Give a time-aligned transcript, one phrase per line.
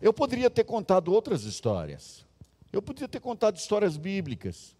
[0.00, 2.24] Eu poderia ter contado outras histórias.
[2.72, 4.76] Eu poderia ter contado histórias bíblicas.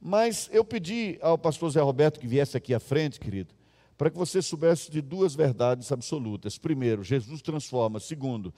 [0.00, 3.54] Mas eu pedi ao pastor Zé Roberto que viesse aqui à frente, querido,
[3.96, 6.58] para que você soubesse de duas verdades absolutas.
[6.58, 8.00] Primeiro, Jesus transforma.
[8.00, 8.52] Segundo,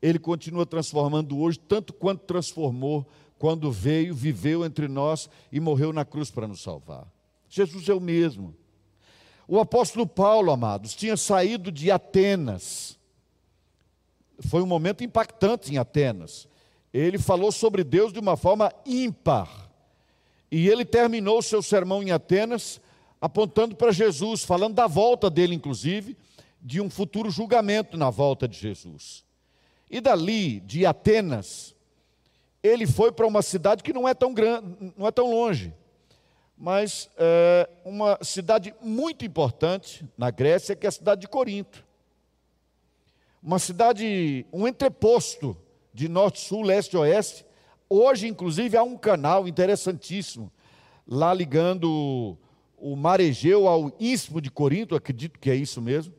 [0.00, 3.06] ele continua transformando hoje, tanto quanto transformou
[3.38, 7.10] quando veio, viveu entre nós e morreu na cruz para nos salvar.
[7.48, 8.54] Jesus é o mesmo.
[9.48, 12.98] O apóstolo Paulo, amados, tinha saído de Atenas.
[14.48, 16.48] Foi um momento impactante em Atenas.
[16.92, 19.70] Ele falou sobre Deus de uma forma ímpar.
[20.50, 22.80] E ele terminou o seu sermão em Atenas
[23.20, 26.16] apontando para Jesus, falando da volta dele, inclusive,
[26.60, 29.24] de um futuro julgamento na volta de Jesus.
[29.88, 31.74] E dali, de Atenas,
[32.62, 35.72] ele foi para uma cidade que não é tão grande, não é tão longe,
[36.58, 41.84] mas é uma cidade muito importante na Grécia, que é a cidade de Corinto.
[43.42, 45.56] Uma cidade, um entreposto
[45.92, 47.44] de norte, sul, leste e oeste.
[47.88, 50.52] Hoje, inclusive, há um canal interessantíssimo
[51.06, 52.38] lá ligando
[52.76, 56.14] o mar Egeu ao istmo de Corinto, acredito que é isso mesmo.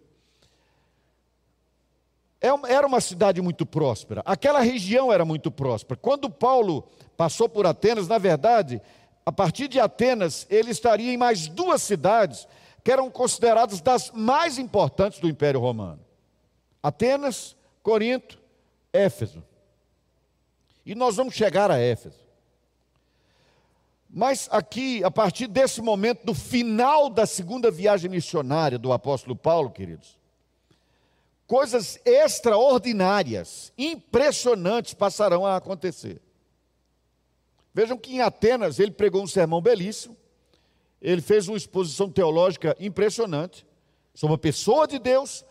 [2.39, 5.97] É era uma cidade muito próspera, aquela região era muito próspera.
[6.01, 6.83] Quando Paulo
[7.15, 8.81] passou por Atenas, na verdade,
[9.25, 12.45] a partir de Atenas, ele estaria em mais duas cidades
[12.83, 16.01] que eram consideradas das mais importantes do Império Romano:
[16.83, 18.37] Atenas, Corinto,
[18.91, 19.41] Éfeso.
[20.85, 22.19] E nós vamos chegar a Éfeso.
[24.09, 29.71] Mas aqui, a partir desse momento, do final da segunda viagem missionária do apóstolo Paulo,
[29.71, 30.19] queridos,
[31.47, 36.21] coisas extraordinárias, impressionantes passarão a acontecer.
[37.73, 40.15] Vejam que em Atenas ele pregou um sermão belíssimo,
[41.01, 43.65] ele fez uma exposição teológica impressionante,
[44.13, 45.43] sobre uma pessoa de Deus,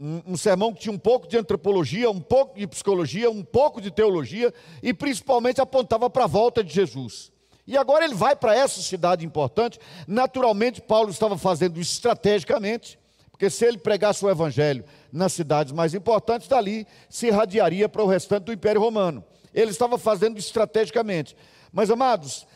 [0.00, 3.90] um, sermão que tinha um pouco de antropologia, um pouco de psicologia, um pouco de
[3.90, 7.32] teologia e principalmente apontava para a volta de Jesus.
[7.66, 9.78] E agora ele vai para essa cidade importante.
[10.06, 12.98] Naturalmente, Paulo estava fazendo isso estrategicamente,
[13.30, 18.06] porque se ele pregasse o evangelho nas cidades mais importantes, dali se irradiaria para o
[18.06, 19.24] restante do Império Romano.
[19.52, 21.36] Ele estava fazendo estrategicamente.
[21.72, 22.46] Mas, amados,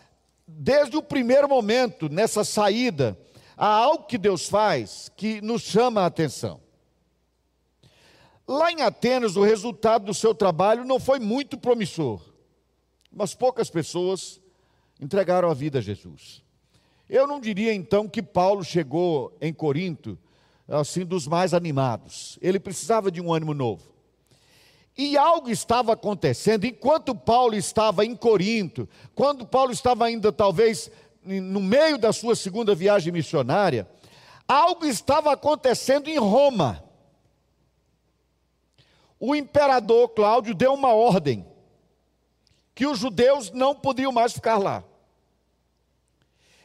[0.46, 3.18] desde o primeiro momento, nessa saída,
[3.56, 6.60] há algo que Deus faz que nos chama a atenção.
[8.52, 12.20] Lá em Atenas, o resultado do seu trabalho não foi muito promissor,
[13.10, 14.42] mas poucas pessoas
[15.00, 16.42] entregaram a vida a Jesus.
[17.08, 20.18] Eu não diria então que Paulo chegou em Corinto
[20.68, 22.38] assim dos mais animados.
[22.42, 23.90] Ele precisava de um ânimo novo.
[24.98, 30.90] E algo estava acontecendo enquanto Paulo estava em Corinto, quando Paulo estava ainda talvez
[31.24, 33.88] no meio da sua segunda viagem missionária,
[34.46, 36.91] algo estava acontecendo em Roma.
[39.24, 41.46] O imperador Cláudio deu uma ordem
[42.74, 44.82] que os judeus não podiam mais ficar lá.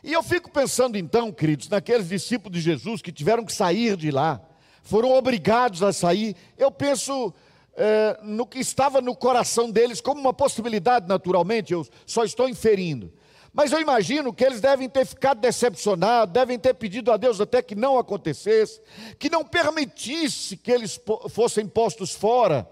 [0.04, 4.10] E eu fico pensando então, queridos, naqueles discípulos de Jesus que tiveram que sair de
[4.10, 4.42] lá,
[4.82, 6.36] foram obrigados a sair.
[6.58, 7.32] Eu penso
[7.76, 13.14] é, no que estava no coração deles como uma possibilidade, naturalmente, eu só estou inferindo.
[13.58, 17.60] Mas eu imagino que eles devem ter ficado decepcionados, devem ter pedido a Deus até
[17.60, 18.80] que não acontecesse,
[19.18, 21.02] que não permitisse que eles
[21.32, 22.70] fossem postos fora.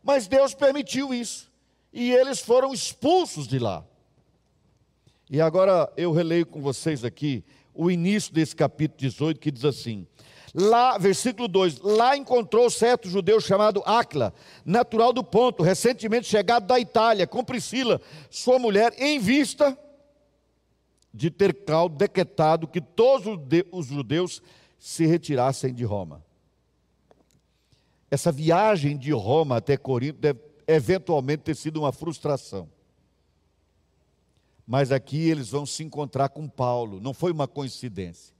[0.00, 1.50] Mas Deus permitiu isso.
[1.92, 3.84] E eles foram expulsos de lá.
[5.28, 7.44] E agora eu releio com vocês aqui
[7.74, 10.06] o início desse capítulo 18, que diz assim:
[10.54, 14.32] Lá, versículo 2: Lá encontrou certo judeu chamado Acla,
[14.64, 18.00] natural do ponto, recentemente chegado da Itália, com Priscila,
[18.30, 19.76] sua mulher, em vista
[21.18, 23.26] de ter Cláudio decretado que todos
[23.72, 24.40] os judeus
[24.78, 26.24] se retirassem de Roma.
[28.08, 32.68] Essa viagem de Roma até Corinto deve eventualmente ter sido uma frustração.
[34.64, 38.32] Mas aqui eles vão se encontrar com Paulo, não foi uma coincidência.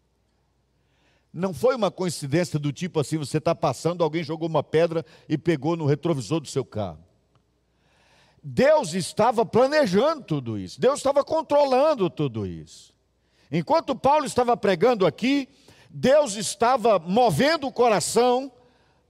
[1.32, 5.36] Não foi uma coincidência do tipo assim, você está passando, alguém jogou uma pedra e
[5.36, 7.07] pegou no retrovisor do seu carro.
[8.50, 12.94] Deus estava planejando tudo isso, Deus estava controlando tudo isso.
[13.50, 15.48] Enquanto Paulo estava pregando aqui,
[15.90, 18.50] Deus estava movendo o coração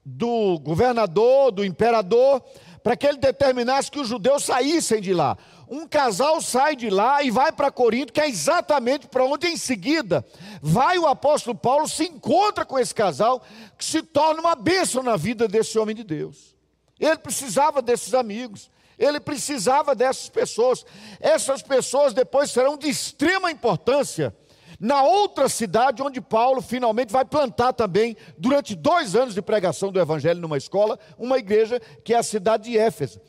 [0.04, 2.42] do governador, do imperador,
[2.82, 5.36] para que ele determinasse que os judeus saíssem de lá
[5.70, 9.56] um casal sai de lá e vai para Corinto, que é exatamente para onde em
[9.56, 10.24] seguida
[10.62, 13.42] vai o apóstolo Paulo, se encontra com esse casal,
[13.76, 16.56] que se torna uma bênção na vida desse homem de Deus.
[16.98, 20.84] Ele precisava desses amigos, ele precisava dessas pessoas.
[21.20, 24.34] Essas pessoas depois serão de extrema importância
[24.80, 30.00] na outra cidade onde Paulo finalmente vai plantar também, durante dois anos de pregação do
[30.00, 33.20] Evangelho numa escola, uma igreja que é a cidade de Éfeso,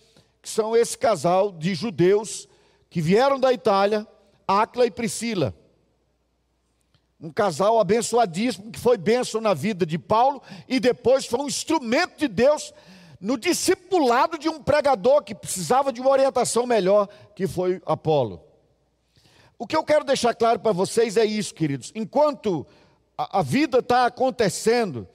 [0.42, 2.48] que são esse casal de judeus
[2.90, 4.08] que vieram da Itália,
[4.48, 5.56] Acla e Priscila.
[7.20, 12.18] Um casal abençoadíssimo, que foi bênção na vida de Paulo e depois foi um instrumento
[12.18, 12.74] de Deus
[13.20, 18.42] no discipulado de um pregador que precisava de uma orientação melhor, que foi Apolo.
[19.58, 21.92] O que eu quero deixar claro para vocês é isso, queridos.
[21.94, 22.66] Enquanto
[23.18, 25.06] a, a vida está acontecendo,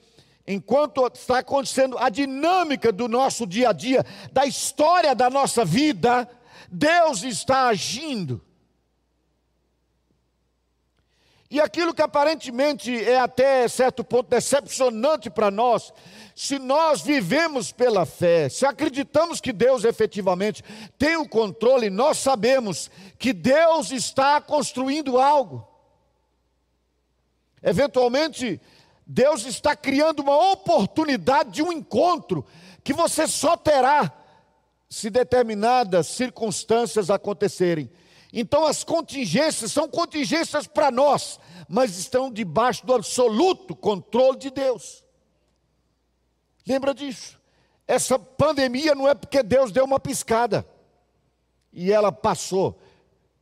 [0.47, 6.29] enquanto está acontecendo a dinâmica do nosso dia a dia, da história da nossa vida,
[6.69, 8.39] Deus está agindo.
[11.55, 15.93] E aquilo que aparentemente é até certo ponto decepcionante para nós,
[16.35, 20.61] se nós vivemos pela fé, se acreditamos que Deus efetivamente
[20.97, 25.65] tem o controle, nós sabemos que Deus está construindo algo.
[27.63, 28.59] Eventualmente,
[29.07, 32.45] Deus está criando uma oportunidade de um encontro
[32.83, 34.11] que você só terá
[34.89, 37.89] se determinadas circunstâncias acontecerem.
[38.37, 45.03] Então as contingências são contingências para nós, mas estão debaixo do absoluto controle de Deus.
[46.67, 47.39] Lembra disso?
[47.87, 50.67] Essa pandemia não é porque Deus deu uma piscada
[51.71, 52.79] e ela passou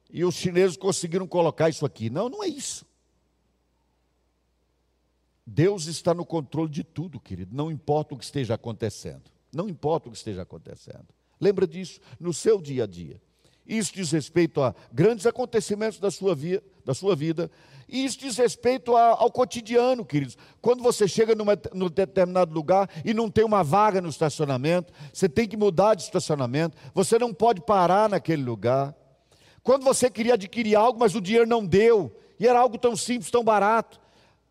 [0.10, 2.10] e os chineses conseguiram colocar isso aqui.
[2.10, 2.86] Não, não é isso.
[5.45, 9.24] Deus está no controle de tudo, querido, não importa o que esteja acontecendo.
[9.51, 11.07] Não importa o que esteja acontecendo.
[11.39, 13.21] Lembra disso no seu dia a dia.
[13.65, 17.50] Isso diz respeito a grandes acontecimentos da sua, via, da sua vida.
[17.88, 20.38] E isso diz respeito a, ao cotidiano, queridos.
[20.62, 25.30] Quando você chega numa, num determinado lugar e não tem uma vaga no estacionamento, você
[25.30, 28.95] tem que mudar de estacionamento, você não pode parar naquele lugar.
[29.62, 33.31] Quando você queria adquirir algo, mas o dinheiro não deu, e era algo tão simples,
[33.31, 34.00] tão barato,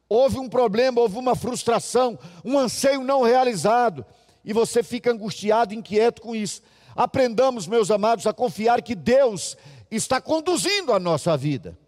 [0.08, 4.06] houve um problema, houve uma frustração, um anseio não realizado,
[4.44, 6.62] e você fica angustiado, inquieto com isso.
[6.94, 9.56] Aprendamos, meus amados, a confiar que Deus
[9.90, 11.78] está conduzindo a nossa vida.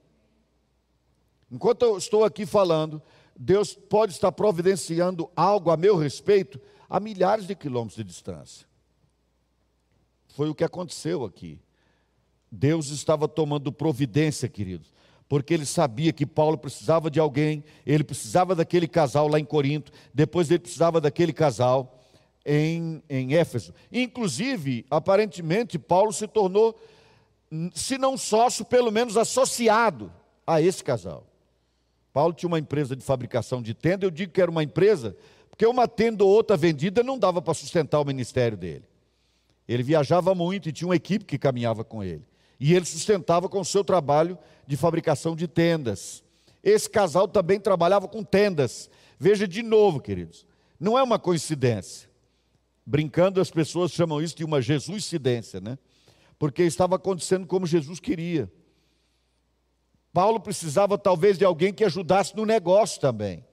[1.51, 3.03] Enquanto eu estou aqui falando,
[3.37, 8.67] Deus pode estar providenciando algo a meu respeito a milhares de quilômetros de distância.
[10.29, 11.61] Foi o que aconteceu aqui.
[12.51, 14.93] Deus estava tomando providência, queridos,
[15.29, 19.91] porque ele sabia que Paulo precisava de alguém, ele precisava daquele casal lá em Corinto,
[20.13, 21.99] depois ele precisava daquele casal
[22.45, 23.73] em, em Éfeso.
[23.93, 26.79] Inclusive, aparentemente, Paulo se tornou,
[27.75, 30.13] se não sócio, pelo menos associado
[30.47, 31.27] a esse casal.
[32.13, 35.17] Paulo tinha uma empresa de fabricação de tenda, eu digo que era uma empresa,
[35.51, 38.85] porque uma tenda ou outra vendida não dava para sustentar o ministério dele.
[39.67, 42.25] Ele viajava muito e tinha uma equipe que caminhava com ele.
[42.61, 46.23] E ele sustentava com o seu trabalho de fabricação de tendas.
[46.63, 48.89] Esse casal também trabalhava com tendas.
[49.19, 50.47] Veja de novo, queridos,
[50.79, 52.09] não é uma coincidência.
[52.87, 55.79] Brincando, as pessoas chamam isso de uma Jesuscidência, né?
[56.39, 58.51] Porque estava acontecendo como Jesus queria.
[60.13, 63.45] Paulo precisava talvez de alguém que ajudasse no negócio também,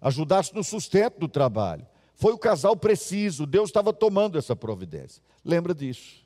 [0.00, 1.86] ajudasse no sustento do trabalho.
[2.14, 5.22] Foi o casal preciso, Deus estava tomando essa providência.
[5.44, 6.24] Lembra disso.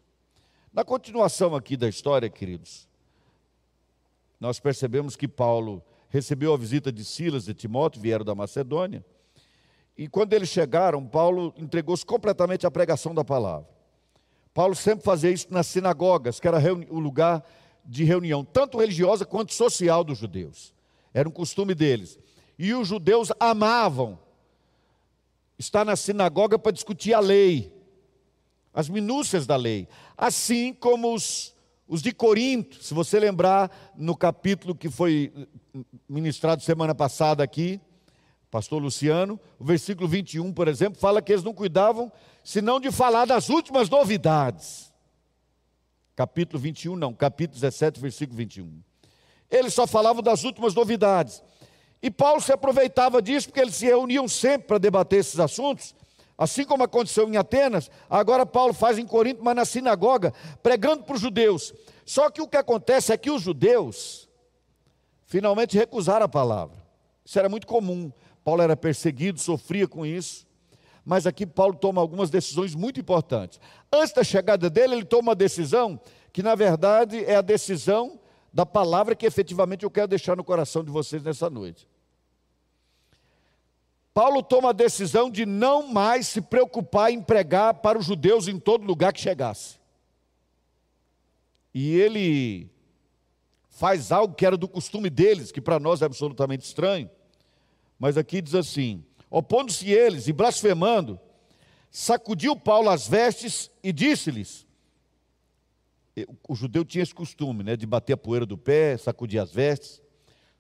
[0.73, 2.87] Na continuação aqui da história, queridos,
[4.39, 9.05] nós percebemos que Paulo recebeu a visita de Silas e Timóteo, vieram da Macedônia.
[9.99, 13.69] E quando eles chegaram, Paulo entregou-se completamente à pregação da palavra.
[14.55, 16.59] Paulo sempre fazia isso nas sinagogas, que era
[16.89, 17.45] o lugar
[17.85, 20.73] de reunião, tanto religiosa quanto social dos judeus.
[21.13, 22.17] Era um costume deles.
[22.57, 24.21] E os judeus amavam
[25.59, 27.73] estar na sinagoga para discutir a lei,
[28.73, 29.89] as minúcias da lei.
[30.17, 31.53] Assim como os,
[31.89, 35.33] os de Corinto, se você lembrar no capítulo que foi
[36.09, 37.81] ministrado semana passada aqui,
[38.51, 42.11] pastor Luciano, o versículo 21, por exemplo, fala que eles não cuidavam
[42.43, 44.93] senão de falar das últimas novidades.
[46.17, 48.83] Capítulo 21, não, capítulo 17, versículo 21.
[49.51, 51.43] Eles só falavam das últimas novidades.
[52.03, 55.95] E Paulo se aproveitava disso porque eles se reuniam sempre para debater esses assuntos,
[56.37, 61.17] assim como aconteceu em Atenas, agora Paulo faz em Corinto, mas na sinagoga, pregando para
[61.17, 61.75] os judeus.
[62.05, 64.29] Só que o que acontece é que os judeus
[65.27, 66.79] finalmente recusaram a palavra.
[67.25, 68.11] Isso era muito comum.
[68.49, 70.47] Paulo era perseguido, sofria com isso.
[71.05, 73.61] Mas aqui Paulo toma algumas decisões muito importantes.
[73.93, 76.01] Antes da chegada dele, ele toma uma decisão
[76.33, 78.19] que, na verdade, é a decisão
[78.51, 81.87] da palavra que efetivamente eu quero deixar no coração de vocês nessa noite.
[84.15, 88.59] Paulo toma a decisão de não mais se preocupar em pregar para os judeus em
[88.59, 89.79] todo lugar que chegasse.
[91.75, 92.71] E ele
[93.69, 97.11] faz algo que era do costume deles, que para nós é absolutamente estranho.
[97.99, 101.19] Mas aqui diz assim: opondo-se eles e blasfemando,
[101.91, 104.67] sacudiu Paulo as vestes e disse-lhes:
[106.49, 110.03] o judeu tinha esse costume, né, de bater a poeira do pé, sacudir as vestes.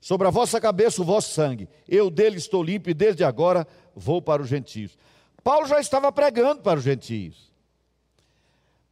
[0.00, 1.68] Sobre a vossa cabeça o vosso sangue.
[1.88, 3.66] Eu dele estou limpo e desde agora
[3.97, 4.97] vou para os gentios.
[5.42, 7.52] Paulo já estava pregando para os gentios.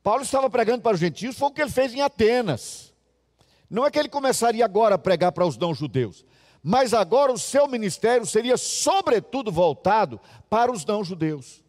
[0.03, 2.93] Paulo estava pregando para os gentios, foi o que ele fez em Atenas.
[3.69, 6.25] Não é que ele começaria agora a pregar para os não-judeus,
[6.69, 10.21] mas agora o seu ministério seria sobretudo voltado
[10.51, 11.63] para os não-judeus.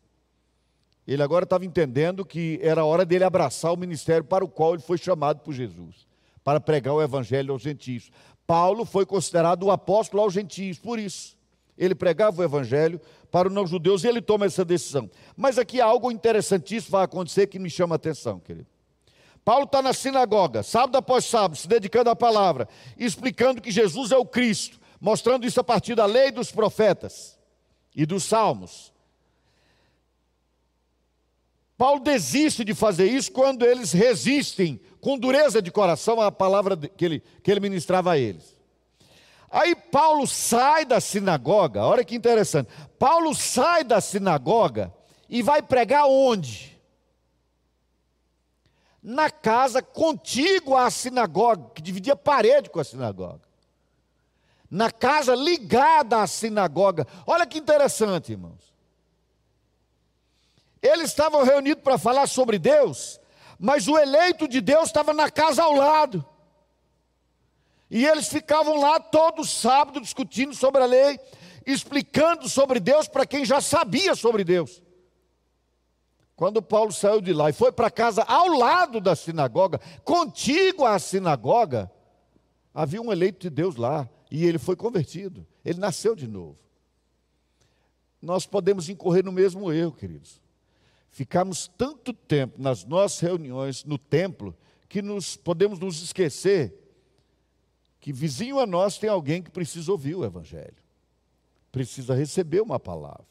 [1.07, 4.81] Ele agora estava entendendo que era hora dele abraçar o ministério para o qual ele
[4.81, 6.07] foi chamado por Jesus,
[6.43, 8.09] para pregar o evangelho aos gentios.
[8.47, 11.37] Paulo foi considerado o apóstolo aos gentios, por isso.
[11.77, 12.99] Ele pregava o evangelho
[13.29, 15.07] para os não-judeus e ele toma essa decisão.
[15.35, 18.65] Mas aqui algo interessantíssimo vai acontecer que me chama a atenção, querido.
[19.45, 24.17] Paulo está na sinagoga, sábado após sábado, se dedicando à palavra, explicando que Jesus é
[24.17, 27.37] o Cristo, mostrando isso a partir da lei dos profetas
[27.95, 28.93] e dos salmos.
[31.77, 37.05] Paulo desiste de fazer isso quando eles resistem com dureza de coração à palavra que
[37.05, 38.57] ele, que ele ministrava a eles.
[39.49, 42.69] Aí Paulo sai da sinagoga, olha que interessante.
[42.99, 44.93] Paulo sai da sinagoga
[45.29, 46.77] e vai pregar onde?
[49.01, 53.46] Na casa contígua à sinagoga, que dividia parede com a sinagoga.
[54.69, 57.07] Na casa ligada à sinagoga.
[57.25, 58.73] Olha que interessante, irmãos.
[60.81, 63.19] Eles estavam reunidos para falar sobre Deus,
[63.59, 66.25] mas o eleito de Deus estava na casa ao lado.
[67.89, 71.19] E eles ficavam lá todo sábado discutindo sobre a lei,
[71.65, 74.81] explicando sobre Deus para quem já sabia sobre Deus.
[76.35, 80.99] Quando Paulo saiu de lá e foi para casa ao lado da sinagoga, contigo à
[80.99, 81.91] sinagoga,
[82.73, 86.57] havia um eleito de Deus lá e ele foi convertido, ele nasceu de novo.
[88.21, 90.41] Nós podemos incorrer no mesmo erro, queridos
[91.17, 94.55] ficamos tanto tempo nas nossas reuniões no templo
[94.87, 96.71] que nos podemos nos esquecer
[97.99, 100.77] que vizinho a nós tem alguém que precisa ouvir o evangelho.
[101.71, 103.25] Precisa receber uma palavra.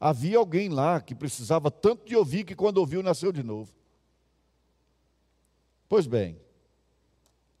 [0.00, 3.72] Havia alguém lá que precisava tanto de ouvir que quando ouviu nasceu de novo.
[5.88, 6.36] Pois bem,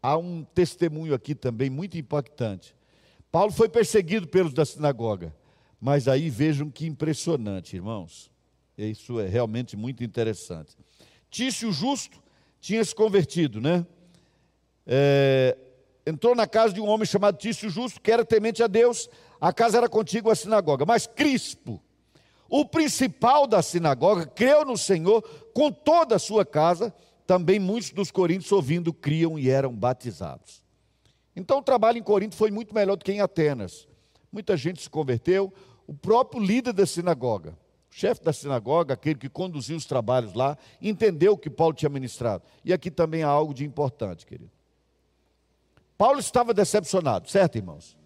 [0.02, 2.74] há um testemunho aqui também muito impactante.
[3.30, 5.34] Paulo foi perseguido pelos da sinagoga,
[5.80, 8.30] mas aí vejam que impressionante, irmãos.
[8.76, 10.76] Isso é realmente muito interessante.
[11.30, 12.22] Tício Justo
[12.60, 13.86] tinha se convertido, né?
[14.86, 15.56] É,
[16.06, 19.08] entrou na casa de um homem chamado Tício Justo, que era temente a Deus.
[19.40, 20.84] A casa era contígua à sinagoga.
[20.84, 21.80] Mas Crispo,
[22.48, 25.22] o principal da sinagoga, creu no Senhor
[25.54, 26.94] com toda a sua casa.
[27.32, 30.62] Também muitos dos coríntios, ouvindo, criam e eram batizados.
[31.34, 33.88] Então o trabalho em Corinto foi muito melhor do que em Atenas.
[34.30, 35.50] Muita gente se converteu.
[35.86, 37.56] O próprio líder da sinagoga,
[37.90, 41.88] o chefe da sinagoga, aquele que conduziu os trabalhos lá, entendeu o que Paulo tinha
[41.88, 42.44] ministrado.
[42.62, 44.50] E aqui também há algo de importante, querido.
[45.96, 47.96] Paulo estava decepcionado, certo, irmãos?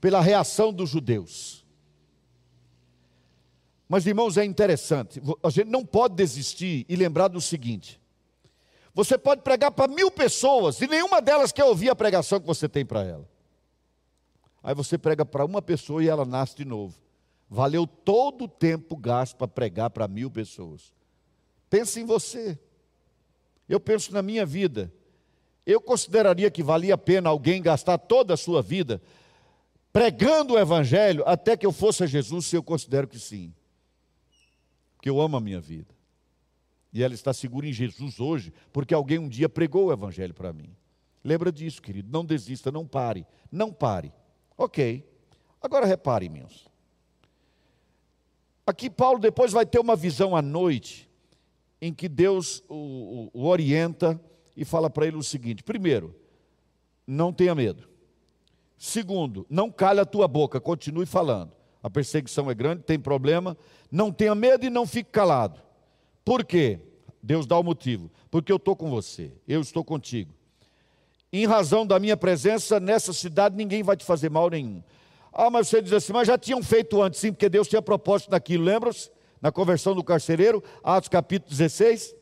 [0.00, 1.62] Pela reação dos judeus.
[3.86, 8.00] Mas, irmãos, é interessante, a gente não pode desistir e lembrar do seguinte:
[8.96, 12.66] você pode pregar para mil pessoas e nenhuma delas quer ouvir a pregação que você
[12.66, 13.28] tem para ela.
[14.62, 16.94] Aí você prega para uma pessoa e ela nasce de novo.
[17.46, 20.94] Valeu todo o tempo gasto para pregar para mil pessoas.
[21.68, 22.58] Pense em você.
[23.68, 24.90] Eu penso na minha vida.
[25.66, 29.02] Eu consideraria que valia a pena alguém gastar toda a sua vida
[29.92, 33.52] pregando o Evangelho até que eu fosse a Jesus, se eu considero que sim.
[34.96, 35.95] Porque eu amo a minha vida.
[36.96, 40.50] E ela está segura em Jesus hoje, porque alguém um dia pregou o Evangelho para
[40.50, 40.74] mim.
[41.22, 42.08] Lembra disso, querido.
[42.10, 43.26] Não desista, não pare.
[43.52, 44.14] Não pare.
[44.56, 45.06] Ok.
[45.60, 46.66] Agora repare, meus.
[48.66, 51.06] Aqui Paulo depois vai ter uma visão à noite,
[51.82, 54.18] em que Deus o, o, o orienta
[54.56, 56.16] e fala para ele o seguinte: primeiro,
[57.06, 57.86] não tenha medo.
[58.78, 61.52] Segundo, não calhe a tua boca, continue falando.
[61.82, 63.54] A perseguição é grande, tem problema.
[63.92, 65.65] Não tenha medo e não fique calado.
[66.26, 66.80] Por quê?
[67.22, 68.10] Deus dá o motivo.
[68.32, 70.34] Porque eu estou com você, eu estou contigo.
[71.32, 74.82] Em razão da minha presença nessa cidade, ninguém vai te fazer mal nenhum.
[75.32, 78.32] Ah, mas você diz assim, mas já tinham feito antes, sim, porque Deus tinha propósito
[78.32, 79.08] naquilo, lembra-se?
[79.40, 82.12] Na conversão do carcereiro, Atos capítulo 16.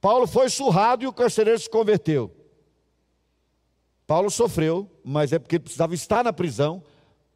[0.00, 2.30] Paulo foi surrado e o carcereiro se converteu.
[4.06, 6.80] Paulo sofreu, mas é porque ele precisava estar na prisão,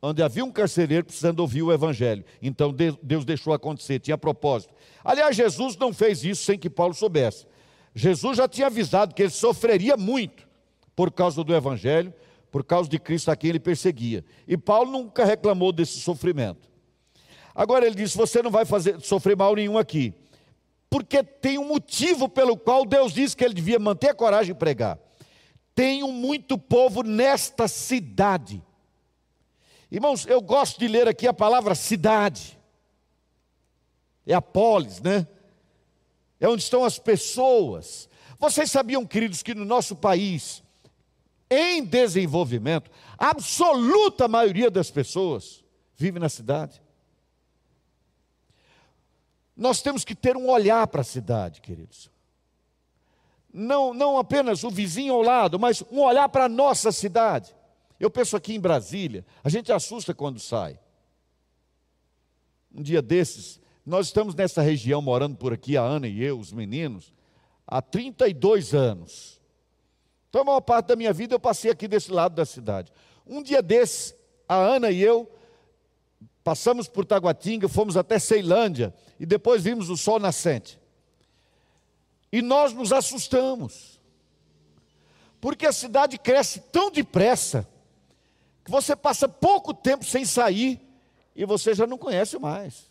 [0.02, 2.24] onde havia um carcereiro precisando ouvir o evangelho.
[2.40, 4.72] Então Deus deixou acontecer, tinha propósito.
[5.04, 7.46] Aliás, Jesus não fez isso sem que Paulo soubesse.
[7.94, 10.48] Jesus já tinha avisado que ele sofreria muito
[10.94, 12.12] por causa do Evangelho,
[12.50, 14.24] por causa de Cristo a quem ele perseguia.
[14.46, 16.70] E Paulo nunca reclamou desse sofrimento.
[17.54, 20.14] Agora ele disse: Você não vai fazer, sofrer mal nenhum aqui,
[20.88, 24.58] porque tem um motivo pelo qual Deus disse que ele devia manter a coragem de
[24.58, 24.98] pregar.
[25.74, 28.62] Tenho muito povo nesta cidade.
[29.90, 32.58] Irmãos, eu gosto de ler aqui a palavra cidade.
[34.24, 35.26] É a polis, né?
[36.38, 38.08] É onde estão as pessoas.
[38.38, 40.62] Vocês sabiam, queridos, que no nosso país,
[41.50, 45.64] em desenvolvimento, a absoluta maioria das pessoas
[45.96, 46.80] vive na cidade?
[49.56, 52.10] Nós temos que ter um olhar para a cidade, queridos.
[53.52, 57.54] Não, não apenas o vizinho ao lado, mas um olhar para a nossa cidade.
[58.00, 60.80] Eu penso aqui em Brasília, a gente assusta quando sai.
[62.74, 66.50] Um dia desses, nós estamos nessa região, morando por aqui, a Ana e eu, os
[66.50, 67.12] meninos,
[67.66, 69.38] há 32 anos.
[70.30, 72.90] Então, a maior parte da minha vida eu passei aqui desse lado da cidade.
[73.26, 74.14] Um dia desses,
[74.48, 75.30] a Ana e eu
[76.42, 80.80] passamos por Taguatinga, fomos até Ceilândia e depois vimos o sol nascente.
[82.32, 84.00] E nós nos assustamos,
[85.38, 87.68] porque a cidade cresce tão depressa
[88.70, 90.80] você passa pouco tempo sem sair
[91.34, 92.88] e você já não conhece mais.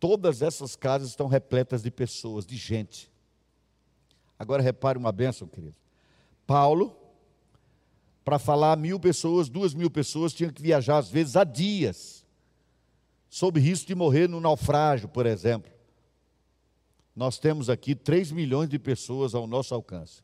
[0.00, 3.10] Todas essas casas estão repletas de pessoas, de gente.
[4.36, 5.76] Agora repare uma bênção, querido.
[6.46, 6.96] Paulo,
[8.24, 12.26] para falar mil pessoas, duas mil pessoas, tinha que viajar às vezes há dias,
[13.28, 15.70] sob risco de morrer no naufrágio, por exemplo.
[17.14, 20.22] Nós temos aqui 3 milhões de pessoas ao nosso alcance.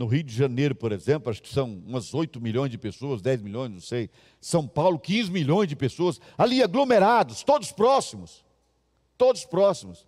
[0.00, 3.42] No Rio de Janeiro, por exemplo, acho que são umas 8 milhões de pessoas, 10
[3.42, 4.08] milhões, não sei.
[4.40, 8.42] São Paulo, 15 milhões de pessoas, ali aglomerados, todos próximos.
[9.18, 10.06] Todos próximos.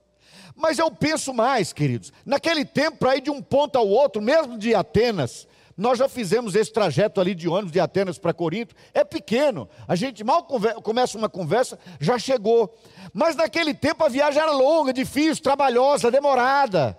[0.56, 4.56] Mas eu penso mais, queridos, naquele tempo, para ir de um ponto ao outro, mesmo
[4.56, 5.46] de Atenas,
[5.76, 9.94] nós já fizemos esse trajeto ali de ônibus de Atenas para Corinto, é pequeno, a
[9.94, 10.44] gente mal
[10.82, 12.75] começa uma conversa, já chegou.
[13.12, 16.99] Mas naquele tempo a viagem era longa, difícil, trabalhosa, demorada.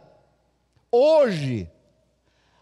[0.91, 1.67] Hoje,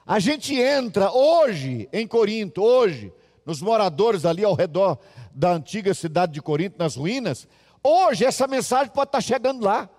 [0.05, 3.13] a gente entra hoje em Corinto, hoje,
[3.45, 4.97] nos moradores ali ao redor
[5.33, 7.47] da antiga cidade de Corinto, nas ruínas,
[7.83, 9.89] hoje essa mensagem pode estar chegando lá.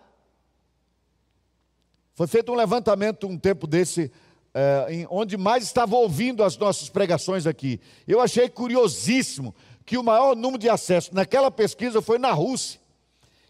[2.14, 4.12] Foi feito um levantamento um tempo desse,
[4.52, 7.80] é, onde mais estava ouvindo as nossas pregações aqui.
[8.06, 12.80] Eu achei curiosíssimo que o maior número de acessos naquela pesquisa foi na Rússia.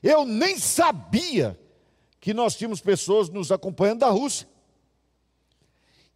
[0.03, 1.59] Eu nem sabia
[2.21, 4.47] que nós tínhamos pessoas nos acompanhando da Rússia.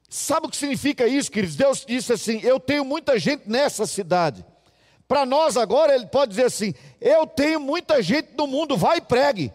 [0.08, 1.56] Sabe o que significa isso, queridos?
[1.56, 4.44] Deus disse assim: Eu tenho muita gente nessa cidade.
[5.08, 9.00] Para nós agora, Ele pode dizer assim: Eu tenho muita gente no mundo, vai e
[9.00, 9.52] pregue.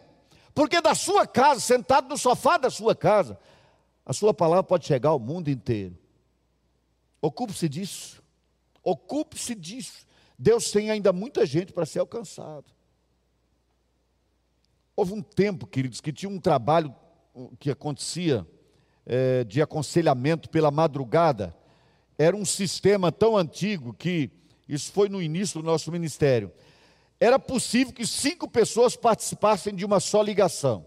[0.54, 3.40] Porque da sua casa, sentado no sofá da sua casa,
[4.06, 5.98] a sua palavra pode chegar ao mundo inteiro.
[7.22, 8.22] Ocupe-se disso.
[8.84, 10.06] Ocupe-se disso.
[10.38, 12.66] Deus tem ainda muita gente para ser alcançado.
[14.96, 16.94] Houve um tempo, queridos, que tinha um trabalho
[17.60, 18.46] que acontecia
[19.12, 21.54] é, de aconselhamento pela madrugada,
[22.18, 24.32] era um sistema tão antigo que,
[24.70, 26.50] isso foi no início do nosso ministério,
[27.20, 30.86] era possível que cinco pessoas participassem de uma só ligação.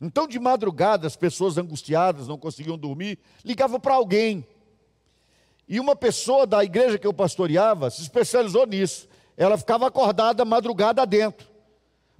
[0.00, 4.46] Então, de madrugada, as pessoas angustiadas, não conseguiam dormir, ligavam para alguém.
[5.68, 9.08] E uma pessoa da igreja que eu pastoreava se especializou nisso.
[9.36, 11.46] Ela ficava acordada madrugada dentro,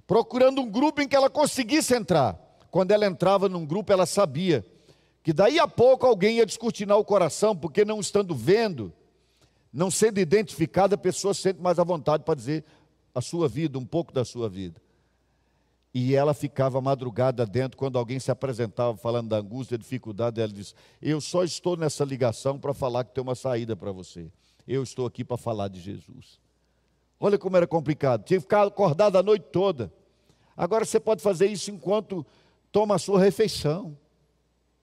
[0.05, 2.39] procurando um grupo em que ela conseguisse entrar.
[2.69, 4.63] Quando ela entrava num grupo, ela sabia
[5.27, 8.93] que daí a pouco alguém ia descortinar o coração, porque não estando vendo,
[9.73, 12.63] não sendo identificada, a pessoa sente mais à vontade para dizer
[13.13, 14.81] a sua vida, um pouco da sua vida.
[15.93, 20.49] E ela ficava madrugada dentro, quando alguém se apresentava falando da angústia, da dificuldade, ela
[20.49, 24.31] disse: Eu só estou nessa ligação para falar que tem uma saída para você.
[24.65, 26.39] Eu estou aqui para falar de Jesus.
[27.19, 28.23] Olha como era complicado.
[28.23, 29.91] Tinha que ficar acordado a noite toda.
[30.55, 32.25] Agora você pode fazer isso enquanto
[32.71, 33.93] toma a sua refeição.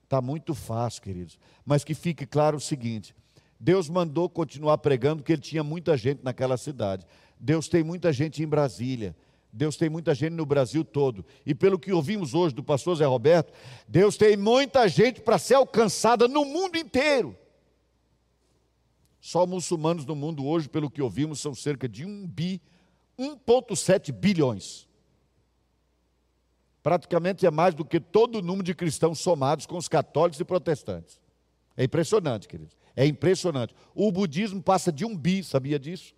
[0.05, 1.37] Está muito fácil, queridos.
[1.65, 3.15] Mas que fique claro o seguinte:
[3.59, 7.05] Deus mandou continuar pregando, porque ele tinha muita gente naquela cidade.
[7.39, 9.15] Deus tem muita gente em Brasília.
[9.51, 11.25] Deus tem muita gente no Brasil todo.
[11.45, 13.51] E pelo que ouvimos hoje do pastor Zé Roberto,
[13.87, 17.35] Deus tem muita gente para ser alcançada no mundo inteiro.
[19.19, 22.61] Só muçulmanos no mundo hoje, pelo que ouvimos, são cerca de 1 bi,
[23.17, 24.87] 1,7 bilhões
[26.85, 30.45] praticamente é mais do que todo o número de cristãos somados com os católicos e
[30.45, 31.19] protestantes.
[31.75, 32.77] É impressionante, queridos.
[32.95, 33.73] É impressionante.
[33.95, 36.13] O budismo passa de um bi, sabia disso?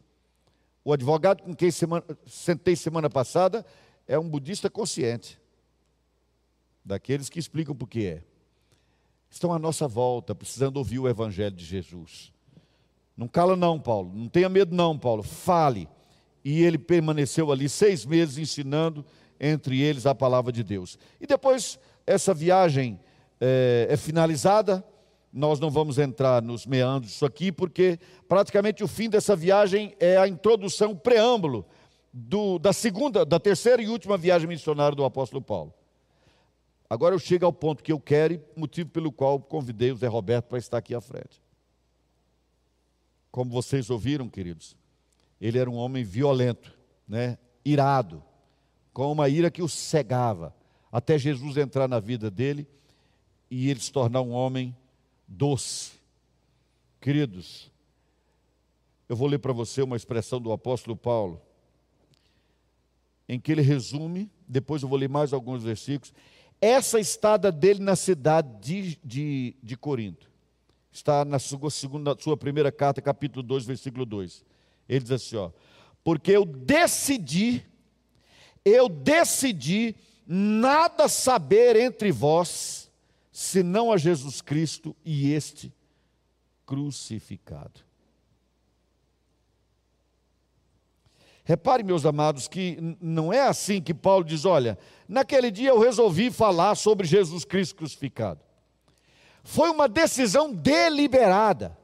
[0.83, 3.65] O advogado com quem semana, sentei semana passada
[4.05, 5.39] é um budista consciente.
[6.83, 8.23] Daqueles que explicam por que é.
[9.29, 12.33] estão à nossa volta, precisando ouvir o Evangelho de Jesus.
[13.15, 14.11] Não cala, não, Paulo.
[14.13, 15.23] Não tenha medo, não, Paulo.
[15.23, 15.87] Fale.
[16.43, 19.05] E ele permaneceu ali seis meses ensinando
[19.39, 20.97] entre eles a palavra de Deus.
[21.19, 22.99] E depois, essa viagem
[23.39, 24.83] é, é finalizada.
[25.31, 30.17] Nós não vamos entrar nos meandros disso aqui, porque praticamente o fim dessa viagem é
[30.17, 31.65] a introdução, o preâmbulo
[32.11, 35.73] do, da segunda, da terceira e última viagem missionária do apóstolo Paulo.
[36.89, 40.07] Agora eu chego ao ponto que eu quero e motivo pelo qual convidei o Zé
[40.07, 41.41] Roberto para estar aqui à frente.
[43.29, 44.75] Como vocês ouviram, queridos,
[45.39, 46.73] ele era um homem violento,
[47.07, 47.37] né?
[47.63, 48.23] irado,
[48.97, 50.55] com uma ira que o cegava,
[50.91, 52.67] até Jesus entrar na vida dele
[53.47, 54.75] e ele se tornar um homem
[55.27, 55.91] doce.
[56.99, 57.71] Queridos,
[59.07, 61.39] eu vou ler para você uma expressão do apóstolo Paulo,
[63.29, 66.11] em que ele resume, depois eu vou ler mais alguns versículos,
[66.59, 70.27] essa estada dele na cidade de, de, de Corinto.
[70.91, 74.43] Está na sua, segunda, sua primeira carta, capítulo 2, versículo 2.
[74.89, 75.51] Ele diz assim: ó,
[76.03, 77.63] porque eu decidi,
[78.63, 82.89] eu decidi nada saber entre vós,
[83.31, 85.73] senão a Jesus Cristo e este
[86.65, 87.87] crucificado.
[91.47, 96.29] Repare, meus amados, que não é assim que Paulo diz: olha, naquele dia eu resolvi
[96.29, 98.41] falar sobre Jesus Cristo crucificado.
[99.45, 101.77] Foi uma decisão deliberada.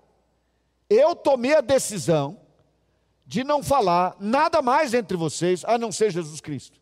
[0.90, 2.43] Eu tomei a decisão
[3.26, 6.80] de não falar nada mais entre vocês a não ser Jesus Cristo.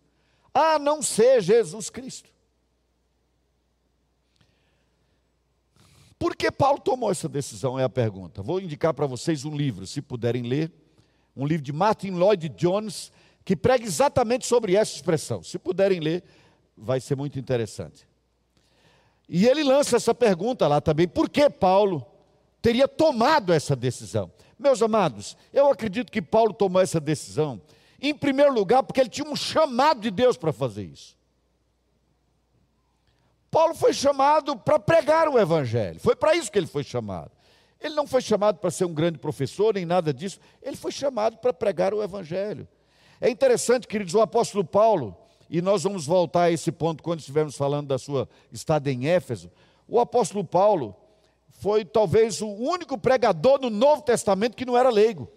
[0.53, 2.29] A não ser Jesus Cristo.
[6.17, 7.79] Por que Paulo tomou essa decisão?
[7.79, 8.43] É a pergunta.
[8.43, 10.71] Vou indicar para vocês um livro, se puderem ler
[11.35, 13.11] um livro de Martin Lloyd Jones,
[13.43, 15.41] que prega exatamente sobre essa expressão.
[15.41, 16.23] Se puderem ler,
[16.77, 18.07] vai ser muito interessante.
[19.27, 22.05] E ele lança essa pergunta lá também: por que Paulo
[22.61, 24.31] teria tomado essa decisão?
[24.61, 27.59] Meus amados, eu acredito que Paulo tomou essa decisão,
[27.99, 31.17] em primeiro lugar, porque ele tinha um chamado de Deus para fazer isso.
[33.49, 37.31] Paulo foi chamado para pregar o Evangelho, foi para isso que ele foi chamado.
[37.79, 40.39] Ele não foi chamado para ser um grande professor, nem nada disso.
[40.61, 42.67] Ele foi chamado para pregar o Evangelho.
[43.19, 45.17] É interessante, queridos, o apóstolo Paulo,
[45.49, 49.51] e nós vamos voltar a esse ponto quando estivermos falando da sua estada em Éfeso.
[49.87, 50.95] O apóstolo Paulo
[51.61, 55.31] foi talvez o único pregador no Novo Testamento que não era leigo.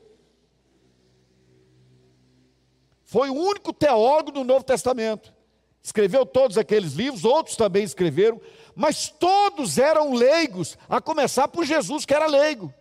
[3.02, 5.34] Foi o único teólogo do Novo Testamento.
[5.82, 8.40] Escreveu todos aqueles livros, outros também escreveram,
[8.74, 12.72] mas todos eram leigos, a começar por Jesus, que era leigo.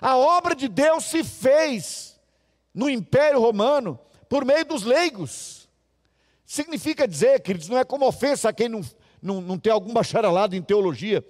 [0.00, 2.20] A obra de Deus se fez
[2.74, 3.96] no Império Romano
[4.28, 5.68] por meio dos leigos.
[6.44, 8.80] Significa dizer, queridos, não é como ofensa a quem não,
[9.22, 11.24] não, não tem algum bacharelado em teologia,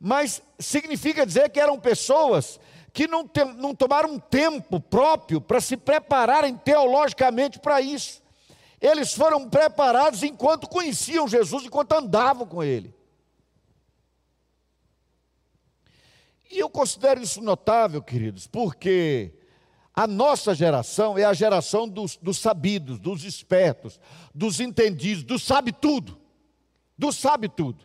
[0.00, 2.60] mas significa dizer que eram pessoas
[2.92, 8.22] que não, não tomaram um tempo próprio para se prepararem teologicamente para isso.
[8.80, 12.94] Eles foram preparados enquanto conheciam Jesus, enquanto andavam com Ele.
[16.50, 19.32] E eu considero isso notável, queridos, porque
[19.92, 23.98] a nossa geração é a geração dos, dos sabidos, dos espertos,
[24.32, 26.20] dos entendidos, do sabe tudo.
[26.96, 27.84] Do sabe tudo.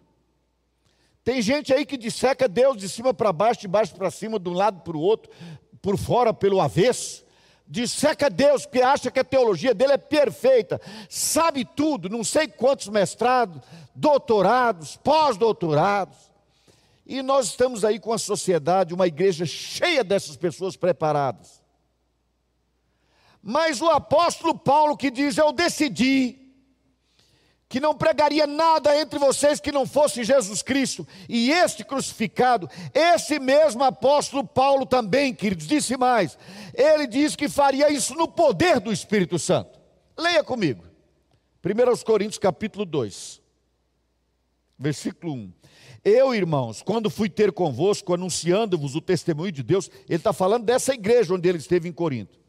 [1.30, 4.50] Tem gente aí que disseca Deus de cima para baixo, de baixo para cima, de
[4.50, 5.32] um lado para o outro,
[5.80, 7.24] por fora, pelo avesso
[7.68, 12.88] disseca Deus, porque acha que a teologia dele é perfeita, sabe tudo, não sei quantos
[12.88, 13.62] mestrados,
[13.94, 16.18] doutorados, pós-doutorados.
[17.06, 21.62] E nós estamos aí com a sociedade, uma igreja cheia dessas pessoas preparadas.
[23.40, 26.39] Mas o apóstolo Paulo que diz: Eu decidi
[27.70, 33.40] que não pregaria nada entre vocês que não fosse Jesus Cristo e este crucificado, esse
[33.40, 36.36] mesmo apóstolo Paulo também, queridos, disse mais,
[36.74, 39.80] ele diz que faria isso no poder do Espírito Santo.
[40.18, 40.84] Leia comigo,
[41.64, 43.40] 1 Coríntios capítulo 2,
[44.78, 45.54] versículo 1.
[46.04, 50.94] Eu, irmãos, quando fui ter convosco, anunciando-vos o testemunho de Deus, ele está falando dessa
[50.94, 52.40] igreja onde ele esteve em Corinto.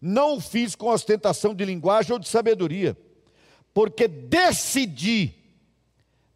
[0.00, 2.96] Não o fiz com ostentação de linguagem ou de sabedoria,
[3.74, 5.34] porque decidi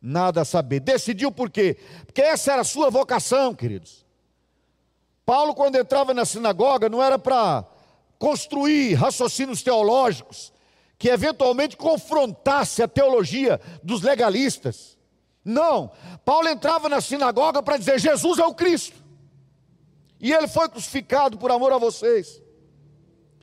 [0.01, 0.81] nada saber.
[0.81, 1.77] Decidiu por quê?
[2.07, 4.05] Porque essa era a sua vocação, queridos.
[5.25, 7.65] Paulo, quando entrava na sinagoga, não era para
[8.19, 10.53] construir raciocínios teológicos
[10.99, 14.97] que eventualmente confrontasse a teologia dos legalistas.
[15.45, 15.93] Não,
[16.25, 18.97] Paulo entrava na sinagoga para dizer: Jesus é o Cristo,
[20.21, 22.41] e ele foi crucificado por amor a vocês.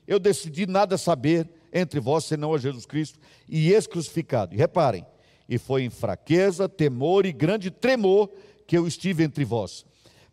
[0.08, 4.54] Eu decidi nada saber entre vós senão a Jesus Cristo e esse crucificado.
[4.54, 5.06] E reparem,
[5.50, 8.30] e foi em fraqueza, temor e grande tremor
[8.68, 9.86] que eu estive entre vós.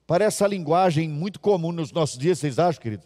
[0.07, 3.05] Parece a linguagem muito comum nos nossos dias, vocês acham, querido?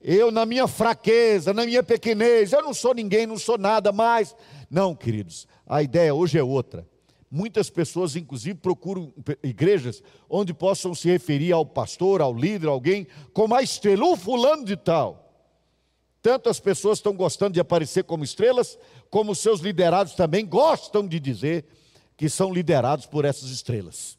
[0.00, 4.36] Eu, na minha fraqueza, na minha pequenez, eu não sou ninguém, não sou nada mais.
[4.70, 6.86] Não, queridos, a ideia hoje é outra.
[7.30, 13.54] Muitas pessoas, inclusive, procuram igrejas onde possam se referir ao pastor, ao líder, alguém, como
[13.54, 15.25] a estrela, o fulano de tal.
[16.26, 18.76] Tanto as pessoas estão gostando de aparecer como estrelas,
[19.08, 21.64] como seus liderados também gostam de dizer
[22.16, 24.18] que são liderados por essas estrelas.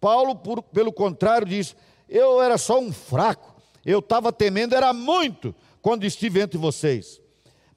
[0.00, 1.76] Paulo, por, pelo contrário, diz:
[2.08, 7.20] Eu era só um fraco, eu estava temendo, era muito, quando estive entre vocês.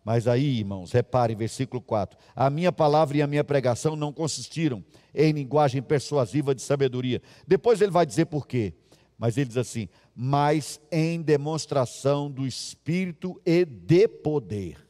[0.06, 4.82] Mas aí, irmãos, reparem, versículo 4: A minha palavra e a minha pregação não consistiram
[5.14, 7.22] em linguagem persuasiva de sabedoria.
[7.46, 8.74] Depois ele vai dizer por quê.
[9.20, 14.84] Mas ele diz assim: mas em demonstração do Espírito e de poder.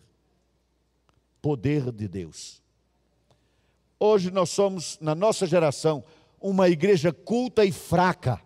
[1.41, 2.61] Poder de Deus.
[3.99, 6.05] Hoje nós somos, na nossa geração,
[6.39, 8.39] uma igreja culta e fraca.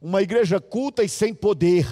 [0.00, 1.86] Uma igreja culta e sem poder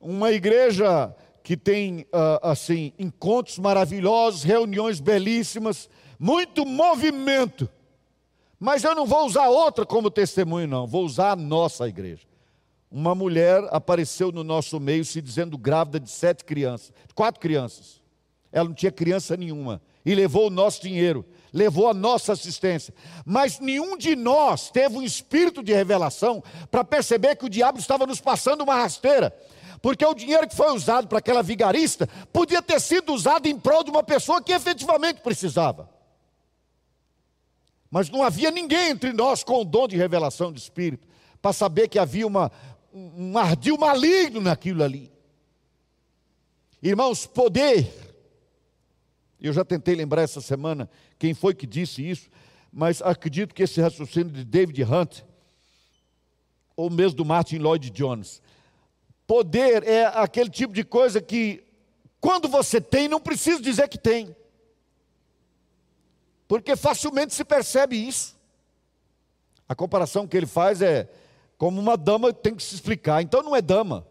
[0.00, 7.68] uma igreja que tem uh, assim encontros maravilhosos, reuniões belíssimas, muito movimento.
[8.60, 10.86] Mas eu não vou usar outra como testemunho, não.
[10.86, 12.28] Vou usar a nossa igreja.
[12.90, 18.02] Uma mulher apareceu no nosso meio se dizendo grávida de sete crianças, quatro crianças.
[18.52, 22.92] Ela não tinha criança nenhuma e levou o nosso dinheiro, levou a nossa assistência.
[23.24, 28.06] Mas nenhum de nós teve um espírito de revelação para perceber que o diabo estava
[28.06, 29.34] nos passando uma rasteira
[29.82, 33.82] porque o dinheiro que foi usado para aquela vigarista podia ter sido usado em prol
[33.82, 35.88] de uma pessoa que efetivamente precisava.
[37.90, 41.06] Mas não havia ninguém entre nós com o dom de revelação de espírito
[41.42, 42.52] para saber que havia uma,
[42.92, 45.10] um ardil maligno naquilo ali.
[46.82, 47.92] Irmãos, poder.
[49.40, 52.30] Eu já tentei lembrar essa semana quem foi que disse isso,
[52.72, 55.22] mas acredito que esse raciocínio de David Hunt,
[56.76, 58.40] ou mesmo do Martin Lloyd Jones,
[59.30, 61.62] Poder é aquele tipo de coisa que,
[62.20, 64.34] quando você tem, não precisa dizer que tem,
[66.50, 68.36] porque facilmente se percebe isso.
[69.68, 71.08] A comparação que ele faz é
[71.56, 74.04] como uma dama tem que se explicar, então não é dama.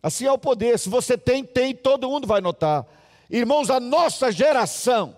[0.00, 2.86] Assim é o poder, se você tem, tem, todo mundo vai notar.
[3.28, 5.16] Irmãos, a nossa geração